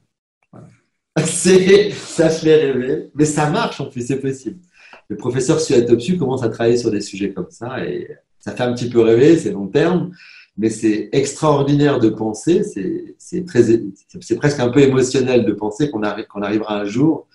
[1.23, 4.59] C'est, ça fait rêver, mais ça marche en plus, c'est possible.
[5.09, 8.73] Le professeur Suatopsu commence à travailler sur des sujets comme ça et ça fait un
[8.73, 10.11] petit peu rêver, c'est long terme,
[10.57, 12.63] mais c'est extraordinaire de penser,
[13.17, 13.41] c'est,
[14.35, 17.27] presque un peu émotionnel de penser qu'on, qu'on arrivera un jour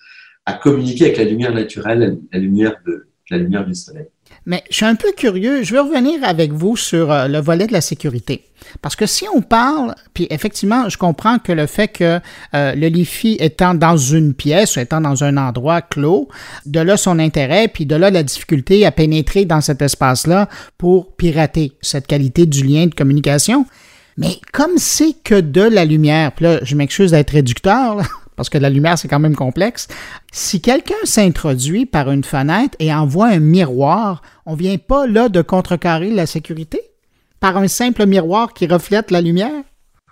[0.45, 4.07] à communiquer avec la lumière naturelle, la lumière, de, la lumière du soleil.
[4.45, 5.63] Mais je suis un peu curieux.
[5.63, 8.45] Je veux revenir avec vous sur euh, le volet de la sécurité.
[8.81, 12.19] Parce que si on parle, puis effectivement, je comprends que le fait que
[12.55, 16.27] euh, le LiFi étant dans une pièce, étant dans un endroit clos,
[16.65, 21.15] de là son intérêt, puis de là la difficulté à pénétrer dans cet espace-là pour
[21.15, 23.65] pirater cette qualité du lien de communication.
[24.17, 28.03] Mais comme c'est que de la lumière, puis là, je m'excuse d'être réducteur, là,
[28.35, 29.87] parce que la lumière, c'est quand même complexe.
[30.31, 35.41] Si quelqu'un s'introduit par une fenêtre et envoie un miroir, on vient pas là de
[35.41, 36.81] contrecarrer la sécurité?
[37.39, 39.63] Par un simple miroir qui reflète la lumière?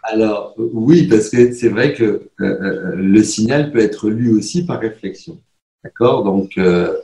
[0.03, 4.65] Alors, oui, parce que c'est vrai que euh, euh, le signal peut être lu aussi
[4.65, 5.39] par réflexion.
[5.83, 6.23] D'accord?
[6.23, 6.95] Donc, euh,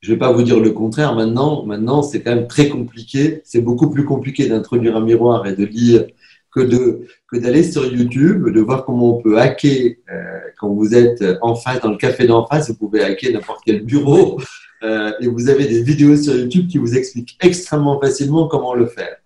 [0.00, 1.14] je ne vais pas vous dire le contraire.
[1.14, 3.42] Maintenant, maintenant c'est quand même très compliqué.
[3.44, 6.06] C'est beaucoup plus compliqué d'introduire un miroir et de lire
[6.52, 10.94] que de que d'aller sur YouTube, de voir comment on peut hacker euh, quand vous
[10.94, 14.40] êtes en face dans le café d'en face, vous pouvez hacker n'importe quel bureau
[14.82, 18.86] euh, et vous avez des vidéos sur YouTube qui vous expliquent extrêmement facilement comment le
[18.86, 19.16] faire.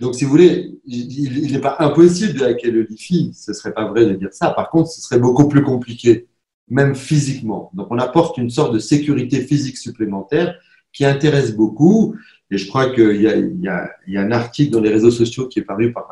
[0.00, 3.88] Donc, si vous voulez, il n'est pas impossible de hacker le Wi-Fi, ce serait pas
[3.88, 4.50] vrai de dire ça.
[4.50, 6.26] Par contre, ce serait beaucoup plus compliqué,
[6.68, 7.70] même physiquement.
[7.72, 10.54] Donc, on apporte une sorte de sécurité physique supplémentaire
[10.92, 12.14] qui intéresse beaucoup.
[12.50, 15.60] Et je crois qu'il y y, y a un article dans les réseaux sociaux qui
[15.60, 16.08] est paru par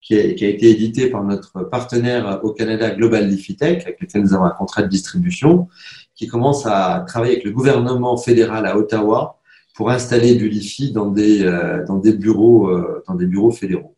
[0.00, 4.44] qui a, été édité par notre partenaire au Canada Global Lifitech, avec lequel nous avons
[4.44, 5.68] un contrat de distribution,
[6.14, 9.40] qui commence à travailler avec le gouvernement fédéral à Ottawa
[9.74, 13.94] pour installer du LiFi dans des, euh, dans des, bureaux, euh, dans des bureaux fédéraux.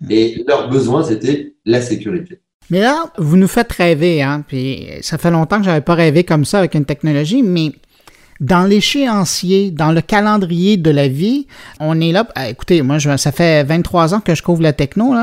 [0.00, 0.10] Mmh.
[0.10, 2.40] Et leur besoin, c'était la sécurité.
[2.70, 6.24] Mais là, vous nous faites rêver, hein, puis ça fait longtemps que j'avais pas rêvé
[6.24, 7.72] comme ça avec une technologie, mais
[8.40, 11.46] dans l'échéancier, dans le calendrier de la vie,
[11.80, 12.26] on est là.
[12.34, 15.14] Ah, écoutez, moi, je, ça fait 23 ans que je couvre la techno.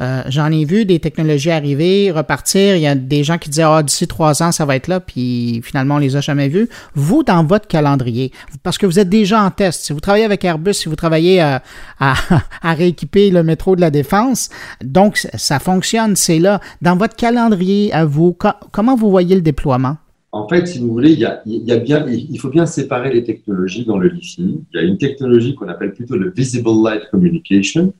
[0.00, 2.76] Euh, J'en ai vu des technologies arriver, repartir.
[2.76, 5.00] Il y a des gens qui disaient ah d'ici trois ans ça va être là,
[5.00, 6.68] puis finalement on les a jamais vus.
[6.94, 9.84] Vous, dans votre calendrier, parce que vous êtes déjà en test.
[9.84, 11.58] Si vous travaillez avec Airbus, si vous travaillez euh,
[11.98, 12.14] à,
[12.62, 14.50] à, rééquiper le métro de la défense,
[14.82, 16.60] donc ça fonctionne, c'est là.
[16.82, 18.36] Dans votre calendrier à vous,
[18.72, 19.96] comment vous voyez le déploiement?
[20.32, 23.84] En fait, si vous voulez, il, y a, bien, il faut bien séparer les technologies
[23.84, 24.60] dans le LiFi.
[24.72, 27.92] Il y a une technologie qu'on appelle plutôt le Visible Light Communication,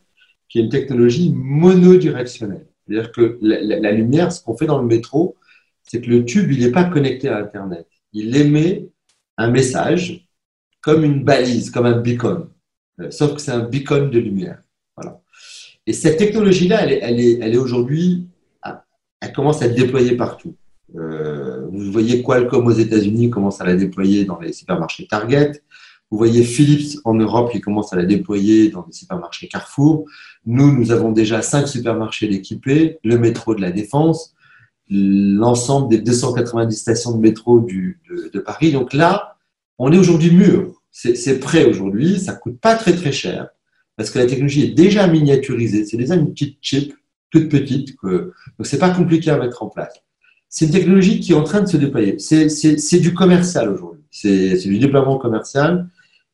[0.48, 2.66] qui est une technologie monodirectionnelle.
[2.86, 5.36] C'est-à-dire que la, lumière, ce qu'on fait dans le métro,
[5.82, 7.86] c'est que le tube, il n'est pas connecté à Internet.
[8.12, 8.88] Il émet
[9.36, 10.28] un message
[10.82, 12.48] comme une balise, comme un beacon.
[13.00, 14.62] Euh, sauf que c'est un beacon de lumière.
[14.96, 15.20] Voilà.
[15.86, 18.28] Et cette technologie-là, elle est, aujourd'hui,
[19.20, 20.56] elle commence à être déployée partout.
[20.96, 25.62] Euh, vous voyez Qualcomm aux États-Unis commence à la déployer dans les supermarchés Target.
[26.10, 30.06] Vous voyez Philips en Europe qui commence à la déployer dans les supermarchés Carrefour.
[30.44, 34.34] Nous, nous avons déjà cinq supermarchés équipés, le métro de la Défense,
[34.88, 38.72] l'ensemble des 290 stations de métro de, Paris.
[38.72, 39.36] Donc là,
[39.78, 40.82] on est aujourd'hui mûr.
[40.90, 42.18] C'est prêt aujourd'hui.
[42.18, 43.48] Ça coûte pas très très cher
[43.96, 45.84] parce que la technologie est déjà miniaturisée.
[45.84, 46.94] C'est déjà une petite chip
[47.30, 50.02] toute petite que donc c'est pas compliqué à mettre en place
[50.50, 52.18] c'est une technologie qui est en train de se déployer.
[52.18, 54.02] C'est du commercial aujourd'hui.
[54.10, 55.88] C'est du déploiement commercial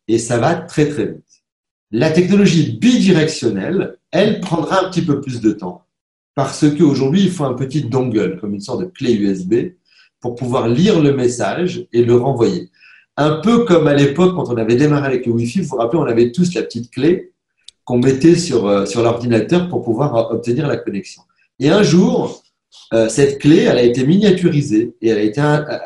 [0.09, 1.45] et ça va très très vite.
[1.93, 5.85] La technologie bidirectionnelle, elle prendra un petit peu plus de temps
[6.35, 9.73] parce qu'aujourd'hui, il faut un petit dongle, comme une sorte de clé USB,
[10.21, 12.71] pour pouvoir lire le message et le renvoyer.
[13.19, 15.99] Un peu comme à l'époque, quand on avait démarré avec le Wi-Fi, vous vous rappelez,
[15.99, 17.33] on avait tous la petite clé
[17.85, 21.23] qu'on mettait sur, euh, sur l'ordinateur pour pouvoir obtenir la connexion.
[21.59, 22.43] Et un jour,
[22.93, 25.41] euh, cette clé, elle a été miniaturisée et elle a été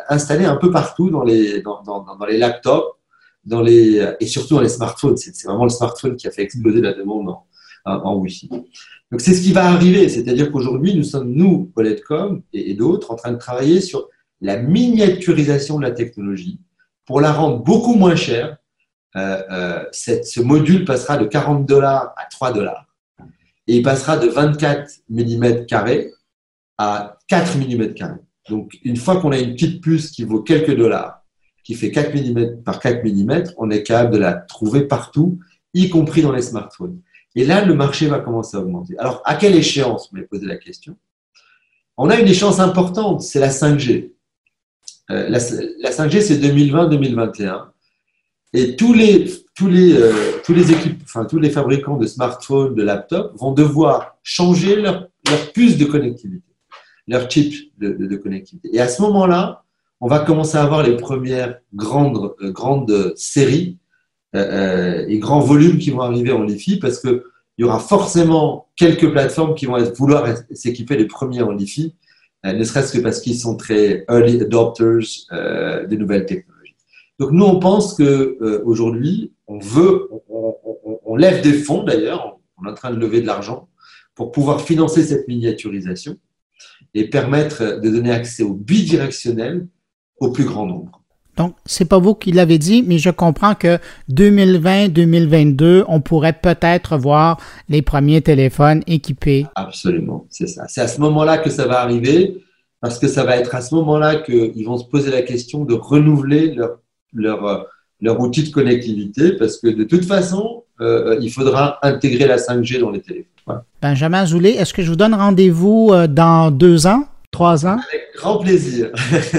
[0.08, 1.82] installée un peu partout dans les, dans,
[2.28, 2.96] les laptops
[3.44, 5.16] dans les, et surtout dans les smartphones.
[5.16, 7.34] C'est vraiment le smartphone qui a fait exploser la demande
[7.84, 8.48] en, Wi-Fi.
[8.48, 13.16] Donc c'est ce qui va arriver, c'est-à-dire qu'aujourd'hui, nous sommes, nous, Poletcom et, d'autres, en
[13.16, 14.08] train de travailler sur
[14.40, 16.60] la miniaturisation de la technologie
[17.06, 18.56] pour la rendre beaucoup moins chère.
[19.16, 22.86] Euh, euh, ce module passera de 40 dollars à 3 dollars
[23.66, 25.66] et il passera de 24 mm
[26.80, 28.18] à 4 mm.
[28.48, 31.20] Donc, une fois qu'on a une petite puce qui vaut quelques dollars,
[31.62, 35.38] qui fait 4 mm par 4 mm, on est capable de la trouver partout,
[35.74, 36.98] y compris dans les smartphones.
[37.36, 38.94] Et là, le marché va commencer à augmenter.
[38.98, 40.96] Alors, à quelle échéance Vous m'avez posé la question?
[41.98, 44.12] On a une échéance importante, c'est la 5G.
[45.10, 47.66] Euh, la, 5G, c'est 2020-2021.
[48.54, 52.74] Et tous les, tous les, euh, tous les équipes, enfin, tous les fabricants de smartphones,
[52.74, 56.49] de laptops vont devoir changer leur, leur puce de connectivité
[57.10, 58.70] leur chip de, connectivité.
[58.72, 59.64] Et à ce moment-là,
[60.00, 63.78] on va commencer à avoir les premières grandes, euh, grandes séries
[64.34, 67.20] euh, euh, et grands volumes qui vont arriver en LiFi parce qu'il
[67.58, 71.94] y aura forcément quelques plateformes qui vont vouloir s'équiper les premiers en LiFi
[72.42, 75.26] ne serait-ce que parce qu'ils sont très early adopters
[75.90, 76.74] des nouvelles technologies.
[77.18, 80.08] Donc nous, on pense que aujourd'hui, on veut,
[81.04, 83.68] on, lève des fonds d'ailleurs, on est en train de lever de l'argent
[84.14, 86.16] pour pouvoir financer cette miniaturisation
[86.94, 89.66] et permettre de donner accès au bidirectionnel
[90.18, 91.00] au plus grand nombre.
[91.36, 93.78] Donc, c'est pas vous qui l'avez dit, mais je comprends que
[94.10, 99.46] 2020-2022, on pourrait peut-être voir les premiers téléphones équipés.
[99.54, 100.66] Absolument, c'est ça.
[100.68, 102.42] C'est à ce moment-là que ça va arriver,
[102.80, 105.72] parce que ça va être à ce moment-là qu'ils vont se poser la question de
[105.72, 106.80] renouveler leur,
[107.14, 107.66] leur,
[108.00, 112.80] leur outil de connectivité, parce que de toute façon, euh, il faudra intégrer la 5G
[112.80, 113.26] dans les téléphones.
[113.82, 117.78] Benjamin Azoulay, est-ce que je vous donne rendez-vous euh, dans deux ans, trois ans?
[117.88, 118.90] Avec grand plaisir.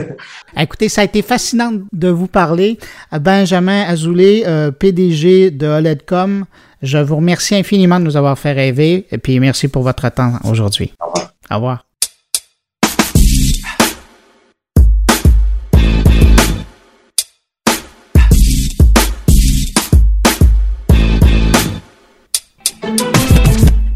[0.58, 2.78] Écoutez, ça a été fascinant de vous parler.
[3.12, 6.46] Benjamin Azoulay, euh, PDG de OLEDCOM,
[6.82, 10.34] je vous remercie infiniment de nous avoir fait rêver et puis merci pour votre temps
[10.44, 10.94] aujourd'hui.
[11.00, 11.32] Au revoir.
[11.50, 11.91] Au revoir.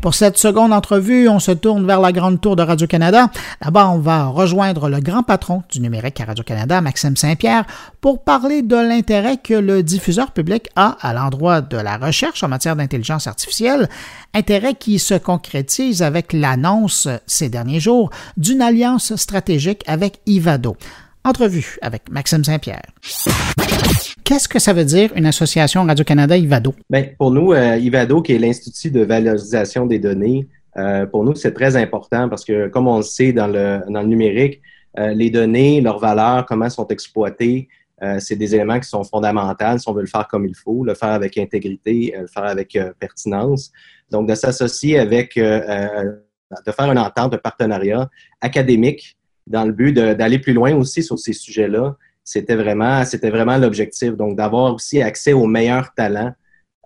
[0.05, 3.31] Pour cette seconde entrevue, on se tourne vers la grande tour de Radio-Canada.
[3.63, 7.65] D'abord, on va rejoindre le grand patron du numérique à Radio-Canada, Maxime Saint-Pierre,
[8.01, 12.49] pour parler de l'intérêt que le diffuseur public a à l'endroit de la recherche en
[12.49, 13.89] matière d'intelligence artificielle,
[14.35, 20.77] intérêt qui se concrétise avec l'annonce ces derniers jours d'une alliance stratégique avec Ivado.
[21.25, 22.85] Entrevue avec Maxime Saint-Pierre.
[24.23, 26.75] Qu'est-ce que ça veut dire une association Radio-Canada Ivado?
[26.87, 30.47] Bien, pour nous, euh, Ivado, qui est l'Institut de valorisation des données,
[30.77, 34.01] euh, pour nous, c'est très important parce que, comme on le sait dans le, dans
[34.01, 34.61] le numérique,
[34.99, 37.67] euh, les données, leurs valeurs, comment elles sont exploitées,
[38.19, 40.93] c'est des éléments qui sont fondamentaux si on veut le faire comme il faut, le
[40.93, 43.71] faire avec intégrité, le faire avec pertinence.
[44.11, 48.07] Donc, de s'associer avec, de faire une entente, un partenariat
[48.41, 49.17] académique
[49.47, 51.95] dans le but d'aller plus loin aussi sur ces sujets-là.
[52.23, 54.13] C'était vraiment, c'était vraiment l'objectif.
[54.13, 56.33] Donc, d'avoir aussi accès aux meilleurs talents.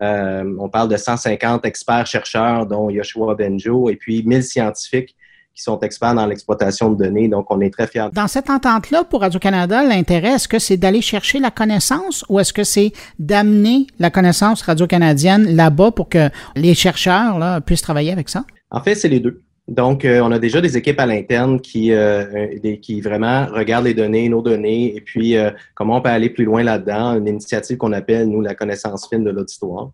[0.02, 5.16] Euh, on parle de 150 experts-chercheurs, dont Yoshua Benjo, et puis 1000 scientifiques
[5.56, 7.28] qui sont experts dans l'exploitation de données.
[7.28, 8.08] Donc, on est très fiers.
[8.14, 12.54] Dans cette entente-là, pour Radio-Canada, l'intérêt, est-ce que c'est d'aller chercher la connaissance ou est-ce
[12.54, 18.30] que c'est d'amener la connaissance radio-canadienne là-bas pour que les chercheurs là, puissent travailler avec
[18.30, 18.46] ça?
[18.72, 19.42] En fait, c'est les deux.
[19.70, 23.94] Donc, euh, on a déjà des équipes à l'interne qui, euh, qui vraiment regardent les
[23.94, 27.78] données, nos données, et puis euh, comment on peut aller plus loin là-dedans, une initiative
[27.78, 29.92] qu'on appelle, nous, la connaissance fine de l'auditoire.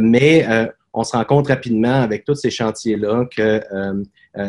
[0.00, 0.46] mais
[0.94, 3.60] on se rend compte rapidement avec tous ces chantiers-là que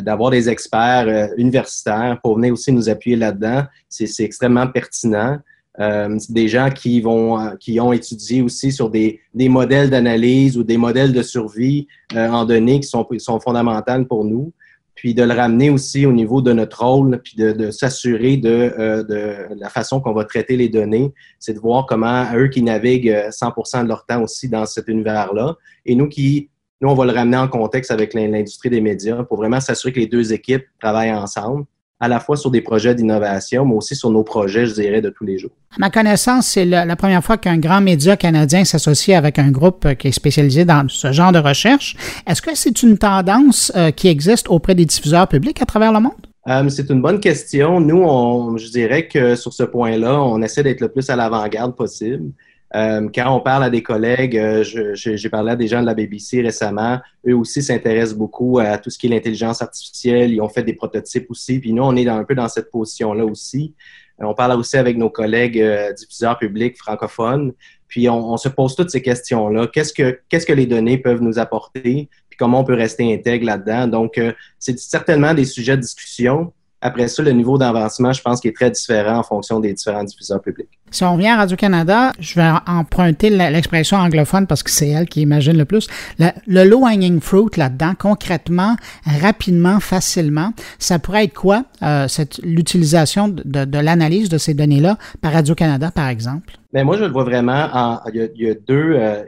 [0.02, 5.40] d'avoir des experts universitaires pour venir aussi nous appuyer là-dedans, c'est extrêmement pertinent.
[5.80, 10.58] Euh, des gens qui vont euh, qui ont étudié aussi sur des, des modèles d'analyse
[10.58, 14.54] ou des modèles de survie euh, en données qui sont, sont fondamentales pour nous.
[14.94, 19.04] Puis de le ramener aussi au niveau de notre rôle, puis de, de s'assurer de,
[19.06, 23.28] de, la façon qu'on va traiter les données, c'est de voir comment eux qui naviguent
[23.30, 26.50] 100% de leur temps aussi dans cet univers-là, et nous qui
[26.80, 30.00] nous, on va le ramener en contexte avec l'industrie des médias pour vraiment s'assurer que
[30.00, 31.66] les deux équipes travaillent ensemble
[32.00, 35.10] à la fois sur des projets d'innovation, mais aussi sur nos projets, je dirais, de
[35.10, 35.52] tous les jours.
[35.76, 39.94] À ma connaissance, c'est la, première fois qu'un grand média canadien s'associe avec un groupe
[39.96, 41.96] qui est spécialisé dans ce genre de recherche.
[42.28, 46.00] Est-ce que c'est une tendance euh, qui existe auprès des diffuseurs publics à travers le
[46.02, 46.14] monde?
[46.48, 47.80] Euh, c'est une bonne question.
[47.80, 51.76] Nous, on, je dirais que sur ce point-là, on essaie d'être le plus à l'avant-garde
[51.76, 52.32] possible.
[52.76, 55.94] Euh, quand on parle à des collègues, euh, j'ai parlé à des gens de la
[55.94, 60.50] BBC récemment, eux aussi s'intéressent beaucoup à tout ce qui est l'intelligence artificielle, ils ont
[60.50, 63.74] fait des prototypes aussi, puis nous, on est un peu dans cette position-là aussi.
[64.22, 65.64] Euh, on parle aussi avec nos collègues
[65.98, 67.54] diffuseurs publics francophones,
[67.88, 69.68] puis on, se pose toutes ces questions-là.
[69.68, 73.46] Qu'est-ce que, qu'est-ce que les données peuvent nous apporter, puis comment on peut rester intègre
[73.46, 73.88] là-dedans?
[73.88, 74.20] Donc,
[74.60, 76.52] c'est certainement des sujets de discussion.
[76.86, 80.04] Après ça, le niveau d'avancement, je pense qu'il est très différent en fonction des différents
[80.04, 80.70] diffuseurs publics.
[80.92, 85.22] Si on revient à Radio-Canada, je vais emprunter l'expression anglophone parce que c'est elle qui
[85.22, 85.88] imagine le plus.
[86.20, 92.06] Le, low-hanging fruit là-dedans, concrètement, rapidement, facilement, ça pourrait être quoi, euh,
[92.44, 96.54] l'utilisation de, l'analyse de ces données-là par Radio-Canada, par exemple?
[96.72, 98.00] Bien, moi, je le vois vraiment en.
[98.14, 98.96] Il y a, deux.
[98.96, 99.24] Euh,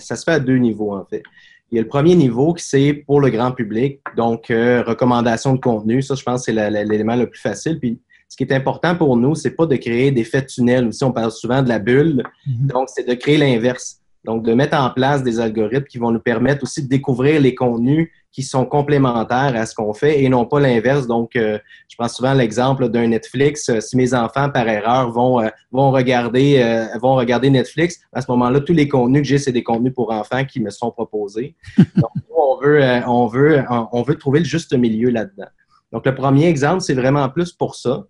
[0.00, 1.22] ça se fait à deux niveaux, en fait.
[1.70, 5.54] Il y a le premier niveau qui c'est pour le grand public, donc euh, recommandation
[5.54, 6.02] de contenu.
[6.02, 7.78] Ça, je pense, c'est l'élément le plus facile.
[7.78, 10.88] Puis, ce qui est important pour nous, c'est pas de créer des faits tunnels.
[10.88, 12.22] Aussi, on parle souvent de la bulle.
[12.46, 12.66] Mm-hmm.
[12.66, 14.00] Donc, c'est de créer l'inverse.
[14.24, 17.54] Donc, de mettre en place des algorithmes qui vont nous permettre aussi de découvrir les
[17.54, 21.06] contenus qui sont complémentaires à ce qu'on fait et non pas l'inverse.
[21.06, 21.58] Donc, euh,
[21.88, 23.70] je prends souvent l'exemple d'un Netflix.
[23.80, 28.30] Si mes enfants, par erreur, vont, euh, vont, regarder, euh, vont regarder Netflix, à ce
[28.30, 31.56] moment-là, tous les contenus que j'ai, c'est des contenus pour enfants qui me sont proposés.
[31.96, 35.48] Donc, on veut, on, veut, on veut trouver le juste milieu là-dedans.
[35.92, 38.06] Donc, le premier exemple, c'est vraiment plus pour ça.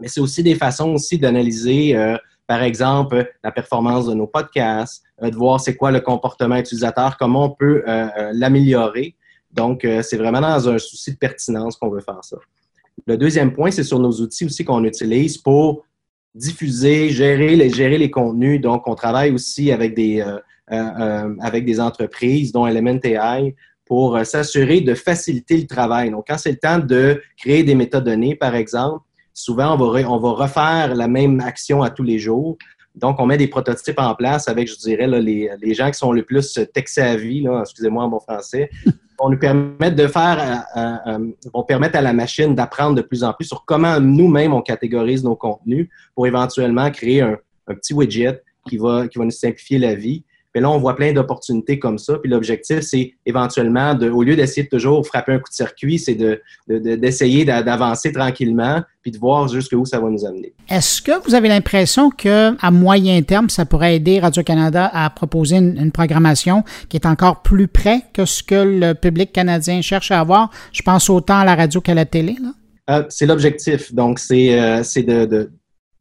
[0.00, 5.02] Mais c'est aussi des façons aussi d'analyser, euh, par exemple, la performance de nos podcasts,
[5.22, 9.16] euh, de voir c'est quoi le comportement utilisateur, comment on peut euh, l'améliorer.
[9.54, 12.36] Donc, c'est vraiment dans un souci de pertinence qu'on veut faire ça.
[13.06, 15.84] Le deuxième point, c'est sur nos outils aussi qu'on utilise pour
[16.34, 18.60] diffuser, gérer les, gérer les contenus.
[18.60, 20.24] Donc, on travaille aussi avec des,
[20.68, 23.54] avec des entreprises, dont Element AI,
[23.86, 26.10] pour s'assurer de faciliter le travail.
[26.10, 30.18] Donc, quand c'est le temps de créer des métadonnées, par exemple, souvent, on va, on
[30.18, 32.56] va refaire la même action à tous les jours.
[32.94, 36.12] Donc, on met des prototypes en place avec, je dirais, les, les, gens qui sont
[36.12, 38.70] le plus texés à vie, excusez-moi en bon français,
[39.18, 43.02] vont nous permettre de faire, euh, euh, euh, vont permettre à la machine d'apprendre de
[43.02, 47.36] plus en plus sur comment nous-mêmes on catégorise nos contenus pour éventuellement créer un,
[47.68, 50.24] un petit widget qui va, qui va nous simplifier la vie.
[50.54, 52.18] Mais là, on voit plein d'opportunités comme ça.
[52.18, 55.98] Puis l'objectif, c'est éventuellement, de, au lieu d'essayer de toujours frapper un coup de circuit,
[55.98, 56.16] c'est
[56.68, 60.54] d'essayer de, d'avancer tranquillement puis de voir jusqu'où ça va nous amener.
[60.70, 65.92] Est-ce que vous avez l'impression qu'à moyen terme, ça pourrait aider Radio-Canada à proposer une,
[65.92, 70.50] programmation qui est encore plus près que ce que le public canadien cherche à avoir?
[70.72, 72.36] Je pense autant à la radio qu'à la télé.
[72.88, 73.92] Euh, c'est l'objectif.
[73.92, 75.50] Donc, c'est euh, de,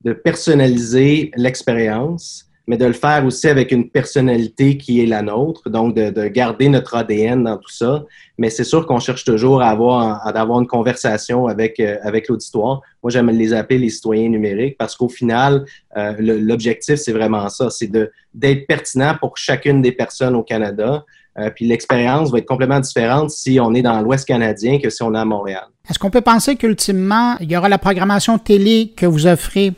[0.03, 5.69] de personnaliser l'expérience mais de le faire aussi avec une personnalité qui est la nôtre,
[5.69, 8.05] donc de, garder notre ADN dans tout ça.
[8.37, 12.29] Mais c'est sûr qu'on cherche toujours à avoir, à avoir une conversation avec, euh, avec
[12.29, 12.81] l'auditoire.
[13.01, 15.65] Moi, j'aime les appeler les citoyens numériques parce qu'au final,
[15.97, 17.91] euh, l'objectif, c'est vraiment ça, c'est
[18.33, 21.03] d'être pertinent pour chacune des personnes au Canada.
[21.39, 25.01] Euh, puis l'expérience va être complètement différente si on est dans l'Ouest canadien que si
[25.03, 25.65] on est à Montréal.
[25.89, 29.73] Est-ce qu'on peut penser qu'ultimement, il y aura la programmation télé que vous offrez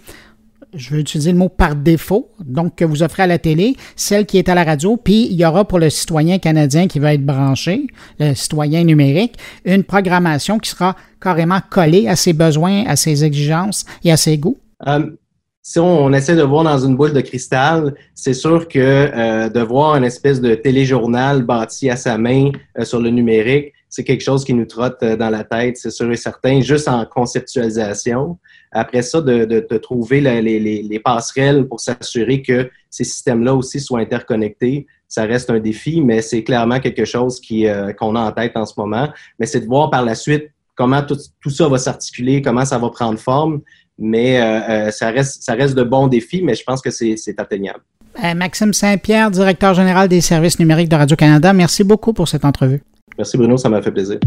[0.75, 4.25] je vais utiliser le mot par défaut, donc que vous offrez à la télé, celle
[4.25, 7.13] qui est à la radio, puis il y aura pour le citoyen canadien qui va
[7.13, 7.87] être branché,
[8.19, 13.85] le citoyen numérique, une programmation qui sera carrément collée à ses besoins, à ses exigences
[14.03, 14.57] et à ses goûts?
[14.87, 15.05] Euh,
[15.61, 19.61] si on, essaie de voir dans une boule de cristal, c'est sûr que euh, de
[19.61, 24.21] voir une espèce de téléjournal bâti à sa main euh, sur le numérique, c'est quelque
[24.23, 28.37] chose qui nous trotte dans la tête, c'est sûr et certain, juste en conceptualisation.
[28.77, 34.85] Après ça, de, de, trouver les, passerelles pour s'assurer que ces systèmes-là aussi soient interconnectés,
[35.07, 38.65] ça reste un défi, mais c'est clairement quelque chose euh, qu'on a en tête en
[38.65, 39.07] ce moment.
[39.39, 41.17] Mais c'est de voir par la suite comment tout,
[41.49, 43.61] ça va s'articuler, comment ça va prendre forme.
[43.97, 47.15] Mais euh, euh, ça, reste, ça reste de bons défis, mais je pense que c'est,
[47.15, 47.79] c'est atteignable.
[48.35, 52.81] Maxime Saint-Pierre, directeur général des services numériques de Radio-Canada, merci beaucoup pour cette entrevue.
[53.17, 54.19] Merci Bruno, ça m'a fait plaisir.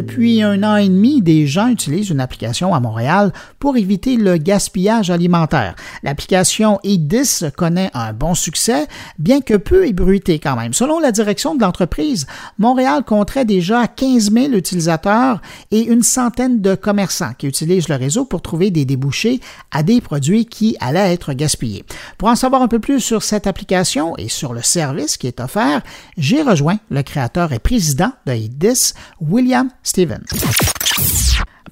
[0.00, 4.38] Depuis un an et demi, des gens utilisent une application à Montréal pour éviter le
[4.38, 5.74] gaspillage alimentaire.
[6.02, 8.86] L'application EDIS connaît un bon succès,
[9.18, 10.72] bien que peu ébruité quand même.
[10.72, 12.26] Selon la direction de l'entreprise,
[12.58, 18.24] Montréal compterait déjà 15 000 utilisateurs et une centaine de commerçants qui utilisent le réseau
[18.24, 19.40] pour trouver des débouchés
[19.70, 21.84] à des produits qui allaient être gaspillés.
[22.16, 25.40] Pour en savoir un peu plus sur cette application et sur le service qui est
[25.40, 25.82] offert,
[26.16, 30.22] j'ai rejoint le créateur et président de EDIS, William Steven.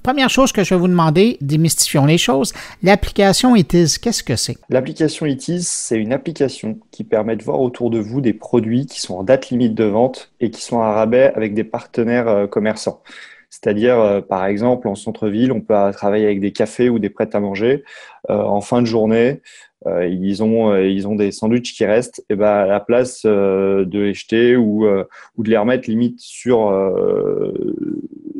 [0.03, 2.53] Première chose que je vais vous demander, démystifions les choses.
[2.83, 4.57] L'application ITIS, qu'est-ce que c'est?
[4.71, 9.01] L'application ITIS, c'est une application qui permet de voir autour de vous des produits qui
[9.01, 12.47] sont en date limite de vente et qui sont à rabais avec des partenaires euh,
[12.49, 13.03] commerçants.
[13.51, 17.31] C'est-à-dire, euh, par exemple, en centre-ville, on peut travailler avec des cafés ou des prêts
[17.33, 17.85] à manger.
[18.31, 19.41] Euh, en fin de journée,
[19.87, 22.23] ils, ont, ils ont des sandwichs qui restent.
[22.29, 26.69] Et ben, à la place de les jeter ou, ou de les remettre limite sur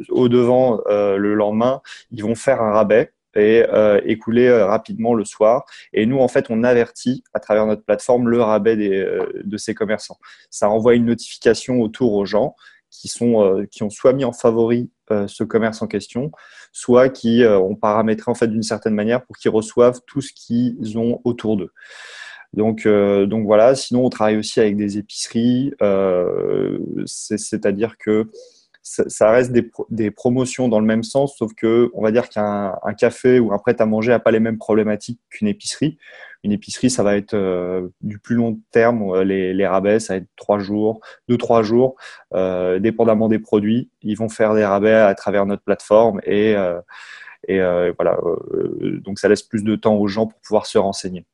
[0.09, 1.81] au devant euh, le lendemain,
[2.11, 5.65] ils vont faire un rabais et euh, écouler euh, rapidement le soir.
[5.93, 10.19] Et nous, en fait, on avertit à travers notre plateforme le rabais de ces commerçants.
[10.51, 12.57] Ça envoie une notification autour aux gens
[12.91, 14.91] qui, sont, qui ont soit mis en favori
[15.27, 16.33] ce commerce en question,
[16.73, 20.99] soit qui ont paramétré en fait d'une certaine manière pour qu'ils reçoivent tout ce qu'ils
[20.99, 21.73] ont autour d'eux.
[22.55, 23.75] Donc, donc voilà.
[23.75, 25.73] Sinon, on travaille aussi avec des épiceries,
[27.07, 28.31] c'est-à-dire que
[28.89, 29.53] ça, reste
[29.91, 33.59] des, promotions dans le même sens, sauf que on va dire qu'un café ou un
[33.59, 35.99] prêt à manger n'a pas les mêmes problématiques qu'une épicerie.
[36.45, 40.19] Une épicerie, ça va être euh, du plus long terme, euh, les, rabais, ça va
[40.19, 41.97] être trois jours, deux, trois jours,
[42.35, 43.91] euh, dépendamment des produits.
[44.03, 46.55] Ils vont faire des rabais à travers notre plateforme et,
[47.49, 47.61] et
[47.99, 48.17] voilà.
[49.05, 51.25] donc ça laisse plus de temps aux gens pour pouvoir se renseigner.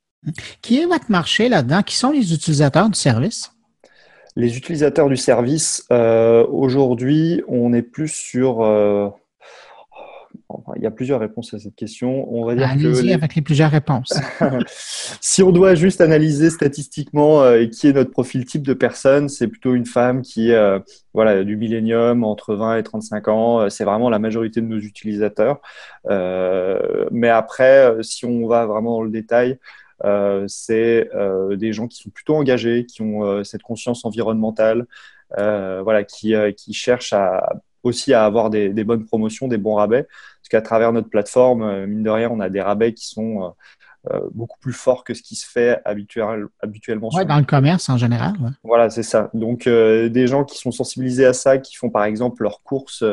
[0.63, 1.83] Qui est votre marché là-dedans?
[1.83, 3.53] Qui sont les utilisateurs du service?
[4.37, 8.63] Les utilisateurs du service, aujourd'hui, on est plus sur,
[10.77, 12.33] il y a plusieurs réponses à cette question.
[12.33, 14.13] On va dire Allez-y avec les plusieurs réponses.
[15.21, 19.49] si on doit juste analyser statistiquement euh, qui est notre profil type de personne, c'est
[19.49, 20.79] plutôt une femme qui euh,
[21.13, 23.61] voilà du millénium entre 20 et 35 ans.
[23.61, 25.61] Euh, c'est vraiment la majorité de nos utilisateurs.
[27.11, 29.59] mais après, si on va vraiment dans le détail,
[30.47, 31.09] c'est
[31.53, 34.87] des gens qui sont plutôt engagés, qui ont cette conscience environnementale,
[35.37, 37.49] voilà, qui, qui cherchent à
[37.85, 40.05] aussi à avoir des, bonnes promotions, des bons rabais.
[40.05, 43.45] Parce qu'à travers notre plateforme, euh, mine de rien, on a des rabais qui sont
[43.45, 43.49] euh,
[44.13, 47.09] euh, beaucoup plus forts que ce qui se fait habituellement.
[47.15, 48.35] Oui, dans le commerce en général.
[48.63, 49.31] Voilà, c'est ça.
[49.33, 53.05] Donc, des gens qui sont sensibilisés à ça, qui font par exemple leurs courses.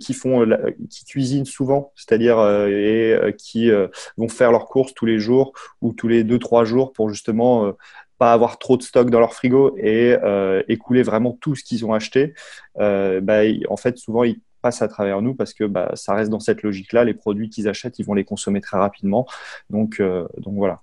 [0.00, 0.46] qui font
[0.90, 3.70] qui cuisinent souvent c'est-à-dire et qui
[4.18, 7.74] vont faire leurs courses tous les jours ou tous les deux trois jours pour justement
[8.22, 11.84] pas avoir trop de stock dans leur frigo et euh, écouler vraiment tout ce qu'ils
[11.84, 12.34] ont acheté,
[12.78, 16.30] euh, bah, en fait, souvent, ils passent à travers nous parce que bah, ça reste
[16.30, 17.02] dans cette logique-là.
[17.02, 19.26] Les produits qu'ils achètent, ils vont les consommer très rapidement.
[19.70, 20.82] Donc, euh, donc voilà.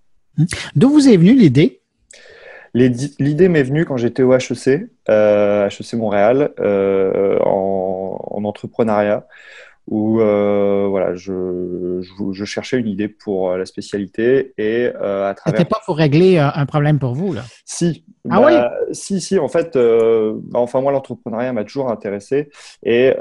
[0.75, 1.79] D'où vous est venue l'idée?
[2.73, 9.25] L'idée m'est venue quand j'étais au HEC, HEC Montréal, en, en, entrepreneuriat,
[9.89, 15.33] où euh, voilà, je, je, cherchais une idée pour euh, la spécialité et euh, à
[15.33, 15.57] travers.
[15.57, 17.43] C'était pas pour régler un problème pour vous là?
[17.65, 18.05] Si.
[18.29, 18.53] Ah oui?
[18.53, 22.49] Bah, si si en fait, euh, bah, enfin moi l'entrepreneuriat m'a toujours intéressé
[22.83, 23.13] et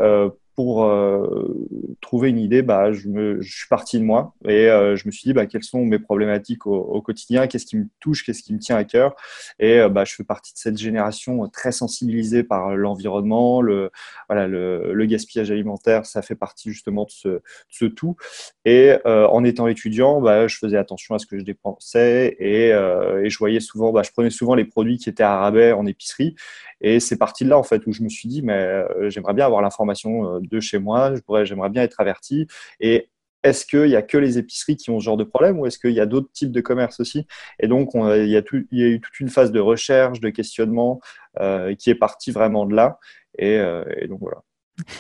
[0.59, 1.57] pour euh,
[2.01, 5.33] trouver une idée, bah, je, suis parti de moi et euh, je me suis dit
[5.33, 8.75] bah, quelles sont mes problématiques au, quotidien, qu'est-ce qui me touche, qu'est-ce qui me tient
[8.75, 9.15] à cœur?
[9.61, 13.93] Et euh, bah, je fais partie de cette génération très sensibilisée par l'environnement, le,
[14.29, 18.17] voilà, le, gaspillage alimentaire, ça fait partie justement de ce, tout.
[18.65, 23.31] Et en étant étudiant, bah, je faisais attention à ce que je dépensais et, et
[23.31, 26.35] je voyais souvent, bah, je prenais souvent les produits qui étaient à rabais en épicerie.
[26.81, 29.47] Et c'est parti de là en fait où je me suis dit mais j'aimerais bien
[29.47, 32.47] avoir l'information de chez moi, j'aimerais bien être averti.
[32.81, 33.11] Et
[33.45, 35.79] est-ce qu'il n'y a que les épiceries qui ont ce genre de problème ou est-ce
[35.79, 37.27] qu'il y a d'autres types de commerce aussi?
[37.61, 38.43] Et donc, il, y a
[38.87, 41.01] eu toute une phase de recherche, de questionnement
[41.41, 42.99] euh, qui est partie vraiment de là.
[43.41, 44.39] Euh, et, donc, voilà.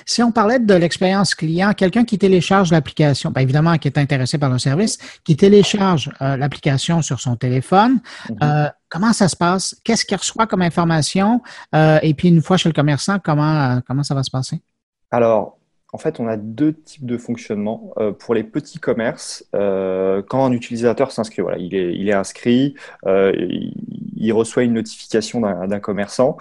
[0.06, 4.36] Si on parlait de l'expérience client, quelqu'un qui télécharge l'application, bien évidemment qui est intéressé
[4.36, 8.72] par le service, qui télécharge euh, l'application sur son téléphone, mm-hmm.
[8.88, 9.76] comment ça se passe?
[9.84, 11.42] Qu'est-ce qu'il reçoit comme information?
[11.74, 14.60] et puis une fois chez le commerçant, comment, comment ça va se passer?
[15.10, 15.58] Alors,
[15.92, 17.92] en fait, on a deux types de fonctionnement.
[17.98, 22.74] Euh, pour les petits commerces, euh, quand un utilisateur s'inscrit, voilà, il est, inscrit,
[23.06, 23.32] euh,
[24.16, 26.36] il, reçoit une notification d'un commerçant.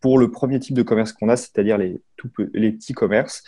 [0.00, 2.00] pour le premier type de commerce qu'on a, c'est-à-dire les,
[2.52, 3.42] les petits commerces,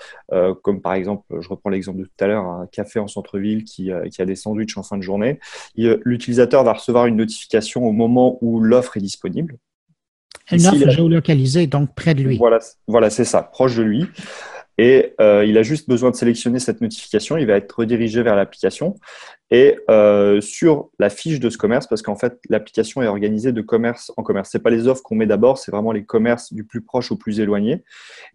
[0.62, 3.93] comme par exemple, je reprends l'exemple de tout à l'heure, un café en centre-ville qui,
[4.11, 5.39] qui, a des sandwichs en fin de journée,
[5.77, 9.59] l'utilisateur va recevoir une notification au moment où l'offre est disponible.
[10.51, 12.39] Une offre géolocalisée, donc près de lui.
[12.39, 14.07] Voilà, voilà c'est ça, proche de lui.
[14.79, 17.37] Et euh, il a juste besoin de sélectionner cette notification.
[17.37, 18.95] Il va être redirigé vers l'application.
[19.51, 23.61] Et euh, sur la fiche de ce commerce, parce qu'en fait, l'application est organisée de
[23.61, 24.51] commerce en commerce.
[24.53, 27.16] Ce pas les offres qu'on met d'abord, c'est vraiment les commerces du plus proche au
[27.16, 27.83] plus éloigné.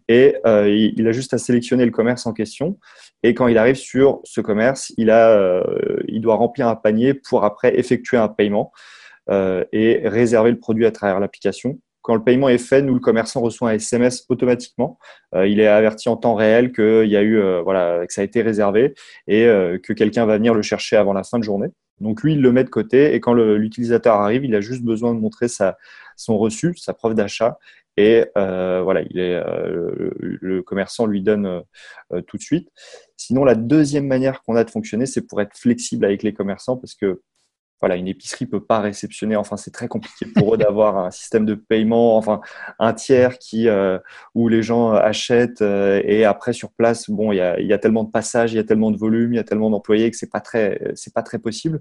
[0.08, 2.78] Et euh, il a juste à sélectionner le commerce en question.
[3.22, 5.64] Et quand il arrive sur ce commerce, il, a,
[6.08, 8.70] il doit remplir un panier pour après effectuer un paiement
[9.30, 13.40] et réserver le produit à travers l'application quand le paiement est fait, nous, le commerçant
[13.40, 14.98] reçoit un SMS automatiquement.
[15.34, 18.20] Euh, il est averti en temps réel qu'il y a eu, euh, voilà, que ça
[18.20, 18.94] a été réservé
[19.26, 21.68] et euh, que quelqu'un va venir le chercher avant la fin de journée.
[22.00, 25.14] Donc lui, il le met de côté et quand l'utilisateur arrive, il a juste besoin
[25.14, 27.58] de montrer son reçu, sa preuve d'achat
[27.96, 31.62] et voilà, le, commerçant lui donne
[32.26, 32.68] tout de suite.
[33.16, 36.76] Sinon, la deuxième manière qu'on a de fonctionner, c'est pour être flexible avec les commerçants
[36.76, 37.22] parce que
[37.80, 39.36] voilà, une épicerie peut pas réceptionner.
[39.36, 42.40] Enfin, c'est très compliqué pour eux d'avoir un système de paiement, enfin
[42.78, 43.98] un tiers qui euh,
[44.34, 48.10] où les gens achètent euh, et après sur place, bon, il y a, tellement de
[48.10, 50.40] passages, il y a tellement de volume, il y a tellement d'employés que c'est pas
[50.40, 51.80] très pas très possible.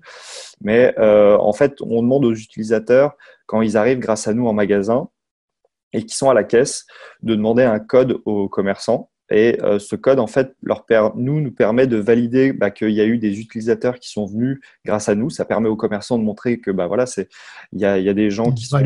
[0.61, 3.15] Mais euh, en fait, on demande aux utilisateurs
[3.45, 5.09] quand ils arrivent grâce à nous en magasin
[5.93, 6.85] et qui sont à la caisse
[7.21, 11.51] de demander un code aux commerçants et euh, ce code, en fait, leur nous, nous
[11.51, 15.15] permet de valider bah, qu'il y a eu des utilisateurs qui sont venus grâce à
[15.15, 15.31] nous.
[15.31, 17.29] Ça permet aux commerçants de montrer que bah, voilà, c'est
[17.71, 18.77] il y a, y a, des gens qui sont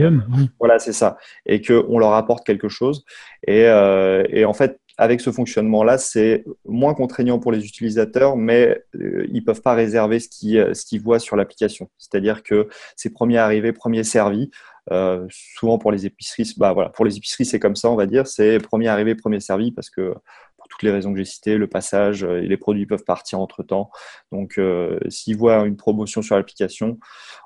[0.57, 3.03] voilà, c'est ça, et qu'on leur apporte quelque chose.
[3.45, 8.81] Et, euh, et en fait, avec ce fonctionnement-là, c'est moins contraignant pour les utilisateurs, mais
[8.95, 11.89] euh, ils peuvent pas réserver ce qu'ils ce qu'ils voient sur l'application.
[11.97, 14.49] C'est-à-dire que c'est premier arrivé, premier servi.
[14.91, 18.05] Euh, souvent pour les épiceries, bah voilà, pour les épiceries c'est comme ça, on va
[18.05, 20.13] dire, c'est premier arrivé, premier servi parce que
[20.57, 23.39] pour toutes les raisons que j'ai citées, le passage euh, et les produits peuvent partir
[23.39, 23.89] entre temps.
[24.31, 26.99] Donc euh, s'ils voient une promotion sur l'application,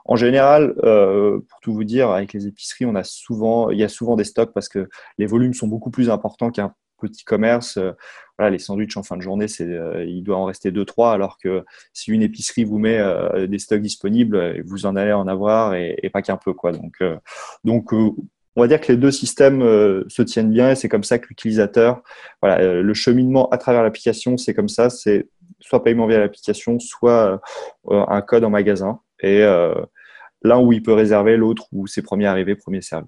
[0.05, 3.89] en général, pour tout vous dire, avec les épiceries, on a souvent, il y a
[3.89, 7.79] souvent des stocks parce que les volumes sont beaucoup plus importants qu'un petit commerce.
[8.49, 9.69] Les sandwichs en fin de journée, c'est,
[10.05, 11.63] il doit en rester deux trois, alors que
[11.93, 12.99] si une épicerie vous met
[13.47, 16.71] des stocks disponibles, vous en allez en avoir et, pas qu'un peu quoi.
[16.71, 17.93] Donc,
[18.55, 21.19] on va dire que les deux systèmes euh, se tiennent bien et c'est comme ça
[21.19, 22.01] que l'utilisateur,
[22.43, 25.29] euh, le cheminement à travers l'application, c'est comme ça, c'est
[25.59, 27.39] soit paiement via l'application, soit
[27.89, 29.41] euh, un code en magasin et
[30.41, 33.07] l'un où il peut réserver, l'autre où c'est premier arrivé, premier servi.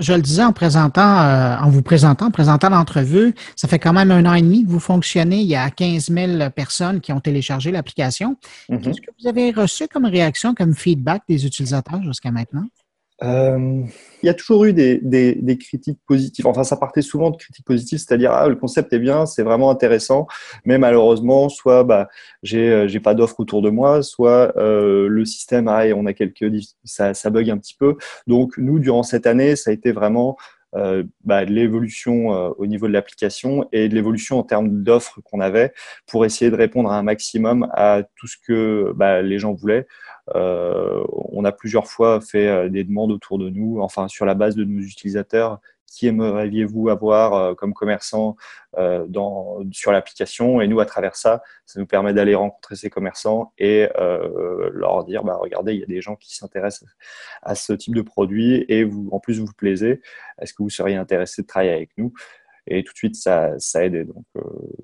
[0.00, 4.10] Je le disais en présentant, en vous présentant, en présentant l'entrevue, ça fait quand même
[4.10, 5.40] un an et demi que vous fonctionnez.
[5.40, 8.36] Il y a 15 000 personnes qui ont téléchargé l'application.
[8.68, 8.80] Mm-hmm.
[8.80, 12.66] Qu'est-ce que vous avez reçu comme réaction, comme feedback des utilisateurs jusqu'à maintenant?
[13.22, 13.82] Euh,
[14.22, 16.46] il y a toujours eu des, des, critiques positives.
[16.46, 19.70] Enfin, ça partait souvent de critiques positives, c'est-à-dire ah le concept est bien, c'est vraiment
[19.70, 20.26] intéressant,
[20.64, 22.08] mais malheureusement, soit bah
[22.42, 26.50] j'ai euh, pas d'offre autour de moi, soit euh, le système ah, on a quelques
[26.84, 27.96] ça ça bug un petit peu.
[28.26, 30.36] Donc nous durant cette année, ça a été vraiment
[30.74, 35.40] euh, bah, l'évolution euh, au niveau de l'application et de l'évolution en termes d'offres qu'on
[35.40, 35.72] avait
[36.06, 39.86] pour essayer de répondre à un maximum à tout ce que bah, les gens voulaient.
[40.34, 44.34] Euh, on a plusieurs fois fait euh, des demandes autour de nous, enfin sur la
[44.34, 45.60] base de nos utilisateurs,
[45.92, 48.36] qui aimeriez-vous avoir euh, comme commerçant
[49.08, 53.52] dans, sur l'application Et nous, à travers ça, ça nous permet d'aller rencontrer ces commerçants
[53.58, 53.86] et
[54.72, 56.88] leur dire, bah, regardez, il y a des gens qui s'intéressent
[57.42, 60.00] à ce type de produit et vous, en plus, vous plaisez.
[60.40, 62.14] Est-ce que vous seriez intéressé de travailler avec nous?
[62.66, 64.06] Et tout de suite ça, ça a aidé.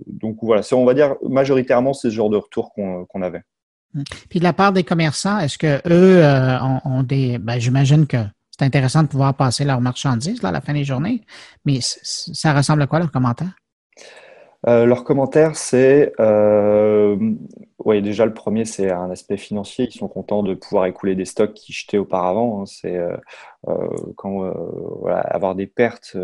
[0.06, 3.42] Donc, voilà, on va dire majoritairement c'est ce genre de retour qu'on avait.
[3.94, 4.04] Hum.
[4.28, 7.38] Puis de la part des commerçants, est-ce que eux euh, ont, des.
[7.38, 8.18] Ben, J'imagine que
[8.58, 11.22] c'est intéressant de pouvoir passer leurs marchandises là, à la fin des journées,
[11.64, 13.54] mais ça ressemble à quoi leurs commentaires?
[14.66, 17.16] Euh, leur commentaire, c'est euh,
[17.86, 19.86] déjà le premier, c'est un aspect financier.
[19.88, 22.60] Ils sont contents de pouvoir écouler des stocks qui jetaient auparavant.
[22.60, 22.66] Hein.
[22.66, 23.16] C'est euh,
[23.68, 23.86] euh
[24.16, 24.52] quand euh,
[25.06, 26.16] avoir des pertes,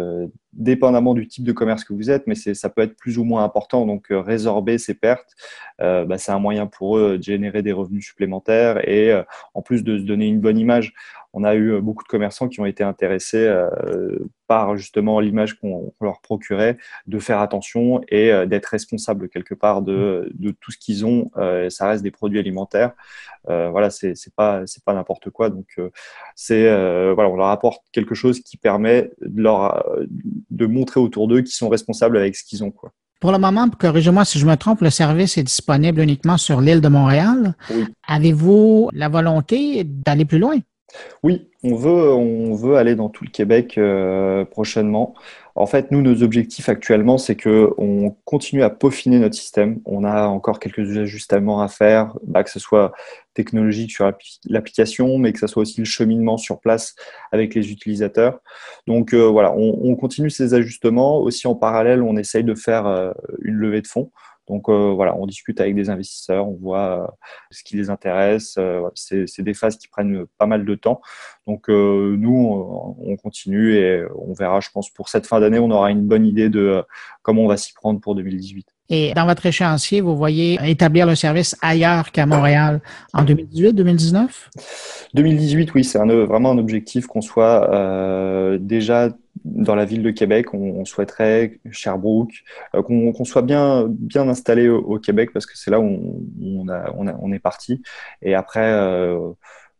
[0.53, 3.45] dépendamment du type de commerce que vous êtes, mais ça peut être plus ou moins
[3.45, 3.87] important.
[3.87, 5.37] Donc résorber ces pertes,
[5.79, 9.13] bah, c'est un moyen pour eux de générer des revenus supplémentaires et
[9.55, 10.93] en plus de se donner une bonne image
[11.35, 13.53] on a eu beaucoup de commerçants qui ont été intéressés
[14.47, 20.31] par justement l'image qu'on leur procurait, de faire attention et d'être responsables quelque part de,
[20.35, 22.93] de tout ce qu'ils ont euh, ça reste des produits alimentaires.
[23.49, 25.51] Euh, voilà, c'est pas c'est pas n'importe quoi.
[25.51, 25.91] Donc euh,
[26.35, 26.65] c'est
[27.15, 29.85] voilà, on leur apporte quelque chose qui permet de leur
[30.51, 32.93] de montrer autour d'eux qu'ils sont responsables avec ce qu'ils ont quoi.
[33.21, 36.83] Pour le moment, corrigez-moi si je me trompe, le service est disponible uniquement sur l'île
[36.83, 37.55] de Montréal.
[38.07, 40.59] Avez-vous la volonté d'aller plus loin?
[41.23, 43.79] Oui, on veut, aller dans tout le Québec
[44.51, 45.15] prochainement.
[45.57, 49.81] En fait, nous, nos objectifs actuellement, c'est que on continue à peaufiner notre système.
[49.85, 52.93] On a encore quelques ajustements à faire, bah, que ce soit
[53.35, 54.11] technologique sur
[54.47, 56.97] l'application, mais que ce soit aussi le cheminement sur place
[57.31, 58.41] avec les utilisateurs.
[58.89, 61.19] Donc euh, voilà, on, on, continue ces ajustements.
[61.19, 63.13] Aussi en parallèle, on essaye de faire euh,
[63.43, 64.11] une levée de fonds.
[64.49, 67.07] Donc euh, voilà, on discute avec des investisseurs, on voit euh,
[67.51, 68.57] ce qui les intéresse.
[68.59, 71.01] Euh, c'est des phases qui prennent pas mal de temps.
[71.47, 75.91] Donc nous, on continue et on verra, je pense, pour cette fin d'année, on aura
[75.91, 76.83] une bonne idée de
[77.23, 78.67] comment on va s'y prendre pour 2018.
[78.91, 82.81] Et dans votre échéancier, vous voyez établir le service ailleurs qu'à Montréal
[83.13, 84.51] en 2018, 2019
[85.15, 89.11] 2018, oui, c'est vraiment un objectif qu'on soit déjà
[89.45, 94.99] dans la ville de Québec, on, souhaiterait Sherbrooke, euh, qu'on soit bien, bien installé au,
[94.99, 97.83] Québec parce que c'est là où on, a, on, est parti.
[98.23, 99.33] Et après, euh,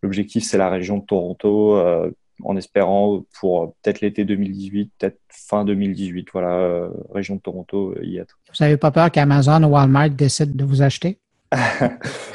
[0.03, 2.11] l'objectif, c'est la région de Toronto, euh,
[2.43, 8.39] en espérant pour peut-être l'été 2018, peut-être fin 2018, voilà, région de Toronto, y être.
[8.49, 11.19] Vous n'avez pas peur qu'Amazon ou Walmart décident de vous acheter?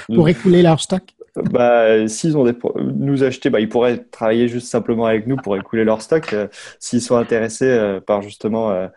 [0.08, 1.04] Pour écouler leur stock?
[1.36, 5.56] Bah, s'ils ont des, nous acheter, bah, ils pourraient travailler juste simplement avec nous pour
[5.58, 6.34] écouler leur stock.
[6.34, 6.48] Euh,
[6.80, 8.88] s'ils sont intéressés euh, par justement euh,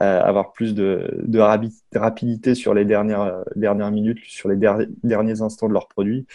[0.00, 1.38] avoir plus de,
[1.94, 6.26] rapidité sur les dernières, dernières minutes, sur les derniers instants de leurs produits.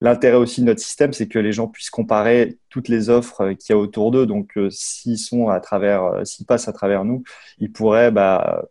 [0.00, 3.70] L'intérêt aussi de notre système, c'est que les gens puissent comparer toutes les offres qu'il
[3.70, 4.26] y a autour d'eux.
[4.26, 7.22] Donc, s'ils sont à travers, s'ils passent à travers nous,
[7.58, 8.64] ils pourraient bah,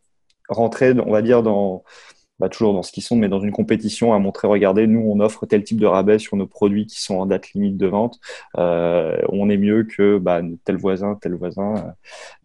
[0.47, 1.83] rentrer, on va dire, dans
[2.39, 5.19] bah, toujours dans ce qu'ils sont, mais dans une compétition à montrer, regardez, nous, on
[5.19, 8.19] offre tel type de rabais sur nos produits qui sont en date limite de vente.
[8.57, 11.93] Euh, on est mieux que bah, tel voisin, tel voisin.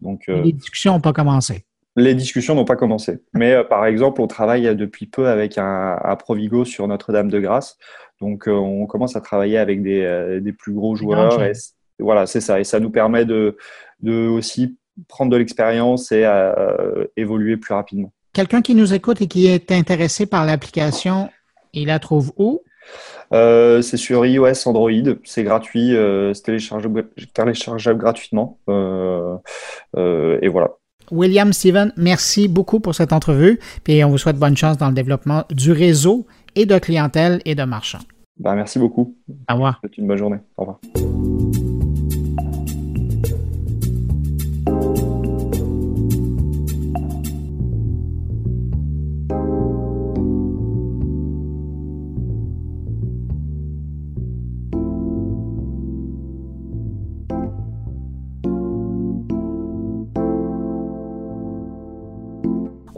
[0.01, 1.65] Donc, euh, les discussions n'ont pas commencé.
[1.95, 3.19] Les discussions n'ont pas commencé.
[3.33, 7.77] Mais euh, par exemple, on travaille depuis peu avec un, Provigo sur Notre-Dame-de-Grâce.
[8.21, 11.41] Donc, on commence à travailler avec des, des plus gros joueurs.
[11.41, 11.53] Et,
[11.99, 12.59] voilà, c'est ça.
[12.59, 13.57] Et ça nous permet de,
[14.01, 14.77] de aussi
[15.07, 16.29] prendre de l'expérience et
[17.15, 18.13] évoluer plus rapidement.
[18.39, 21.29] Quelqu'un qui nous écoute et qui est intéressé par l'application,
[21.73, 22.61] il la trouve où?
[23.33, 24.89] Euh, c'est sur iOS, Android,
[25.25, 28.57] c'est gratuit, euh, c'est téléchargeable, gratuitement.
[28.69, 30.69] Euh, et voilà.
[31.11, 33.59] William Steven, merci beaucoup pour cette entrevue.
[33.83, 36.25] Puis on vous souhaite bonne chance dans le développement du réseau
[36.55, 37.99] et de clientèle et de marchands.
[38.37, 39.17] Ben, merci beaucoup.
[39.49, 39.81] Au revoir.
[39.97, 40.37] Une bonne journée.
[40.55, 40.79] Au revoir.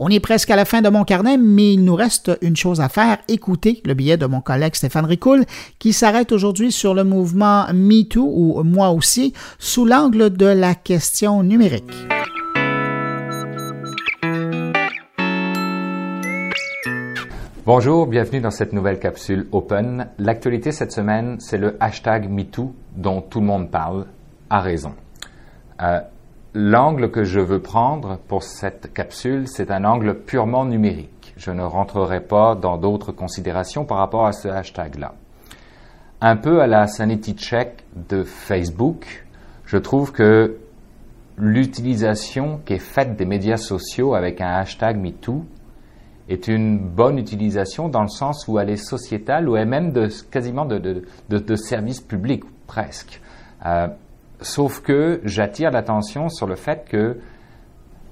[0.04, 2.82] On est presque à la fin de mon carnet, mais il nous reste une chose
[2.82, 5.46] à faire, écouter le billet de mon collègue Stéphane Ricoul,
[5.78, 11.44] qui s'arrête aujourd'hui sur le mouvement MeToo, ou moi aussi, sous l'angle de la question
[11.44, 11.94] numérique.
[17.68, 20.08] Bonjour, bienvenue dans cette nouvelle capsule Open.
[20.18, 24.08] L'actualité cette semaine, c'est le hashtag MeToo dont tout le monde parle,
[24.50, 24.96] à raison.
[25.80, 26.00] Euh,
[26.54, 31.34] L'angle que je veux prendre pour cette capsule, c'est un angle purement numérique.
[31.38, 35.14] Je ne rentrerai pas dans d'autres considérations par rapport à ce hashtag-là.
[36.20, 39.26] Un peu à la sanity check de Facebook,
[39.66, 40.58] je trouve que
[41.38, 45.46] l'utilisation qui est faite des médias sociaux avec un hashtag MeToo
[46.28, 50.10] est une bonne utilisation dans le sens où elle est sociétale ou est même de,
[50.30, 53.22] quasiment de, de, de, service public, presque.
[53.66, 53.88] Euh,
[54.42, 57.18] Sauf que j'attire l'attention sur le fait que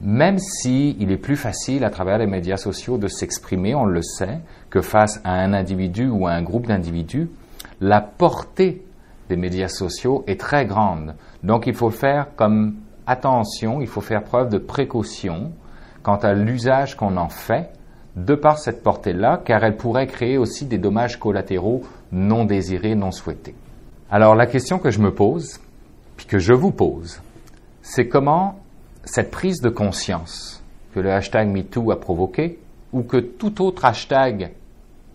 [0.01, 4.39] même si est plus facile à travers les médias sociaux de s'exprimer, on le sait,
[4.69, 7.29] que face à un individu ou à un groupe d'individus,
[7.81, 8.85] la portée
[9.27, 11.15] des médias sociaux est très grande.
[11.43, 12.75] Donc il faut faire comme
[13.07, 15.51] attention, il faut faire preuve de précaution
[16.03, 17.71] quant à l'usage qu'on en fait
[18.15, 23.11] de par cette portée-là, car elle pourrait créer aussi des dommages collatéraux non désirés, non
[23.11, 23.55] souhaités.
[24.11, 25.59] Alors la question que je me pose,
[26.25, 27.21] que je vous pose,
[27.81, 28.59] c'est comment
[29.05, 30.63] cette prise de conscience
[30.93, 32.59] que le hashtag MeToo a provoqué,
[32.91, 34.51] ou que tout autre hashtag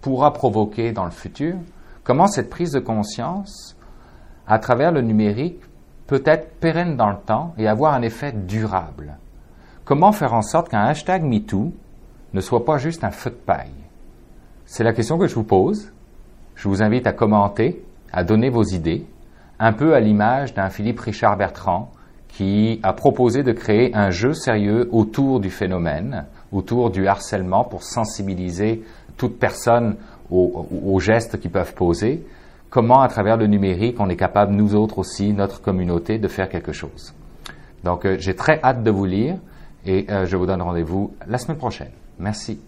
[0.00, 1.56] pourra provoquer dans le futur,
[2.04, 3.76] comment cette prise de conscience,
[4.46, 5.60] à travers le numérique,
[6.06, 9.16] peut être pérenne dans le temps et avoir un effet durable?
[9.84, 11.72] Comment faire en sorte qu'un hashtag MeToo
[12.32, 13.70] ne soit pas juste un feu de paille?
[14.66, 15.92] C'est la question que je vous pose.
[16.54, 19.06] Je vous invite à commenter, à donner vos idées
[19.58, 21.90] un peu à l'image d'un Philippe Richard Bertrand
[22.28, 27.84] qui a proposé de créer un jeu sérieux autour du phénomène, autour du harcèlement pour
[27.84, 28.82] sensibiliser
[29.16, 29.96] toute personne
[30.30, 32.26] aux, gestes qu'ils peuvent poser,
[32.70, 36.48] comment à travers le numérique on est capable, nous autres aussi, notre communauté, de faire
[36.48, 37.14] quelque chose.
[37.84, 39.36] Donc euh, j'ai très hâte de vous lire
[39.86, 41.90] et euh, je vous donne rendez-vous la semaine prochaine.
[42.18, 42.58] Merci.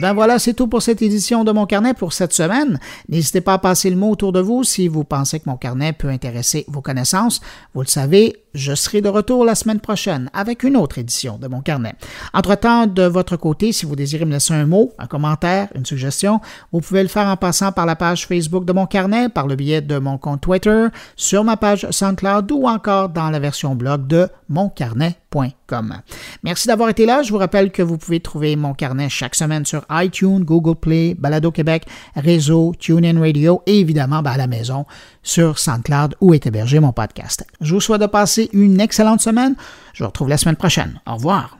[0.00, 2.78] Ben voilà, c'est tout pour cette édition de Mon Carnet pour cette semaine.
[3.08, 5.92] N'hésitez pas à passer le mot autour de vous si vous pensez que Mon Carnet
[5.92, 7.40] peut intéresser vos connaissances.
[7.74, 11.48] Vous le savez, je serai de retour la semaine prochaine avec une autre édition de
[11.48, 11.94] mon carnet.
[12.34, 16.40] Entre-temps, de votre côté, si vous désirez me laisser un mot, un commentaire, une suggestion,
[16.72, 19.56] vous pouvez le faire en passant par la page Facebook de mon carnet, par le
[19.56, 20.86] biais de mon compte Twitter,
[21.16, 25.94] sur ma page SoundCloud ou encore dans la version blog de moncarnet.com.
[26.42, 27.22] Merci d'avoir été là.
[27.22, 31.14] Je vous rappelle que vous pouvez trouver mon carnet chaque semaine sur iTunes, Google Play,
[31.14, 31.86] Balado Québec,
[32.16, 34.86] Réseau, TuneIn Radio et évidemment ben, à la maison
[35.22, 37.44] sur SoundCloud où est hébergé mon podcast.
[37.60, 39.54] Je vous souhaite de passer une excellente semaine.
[39.92, 41.00] Je vous retrouve la semaine prochaine.
[41.06, 41.58] Au revoir.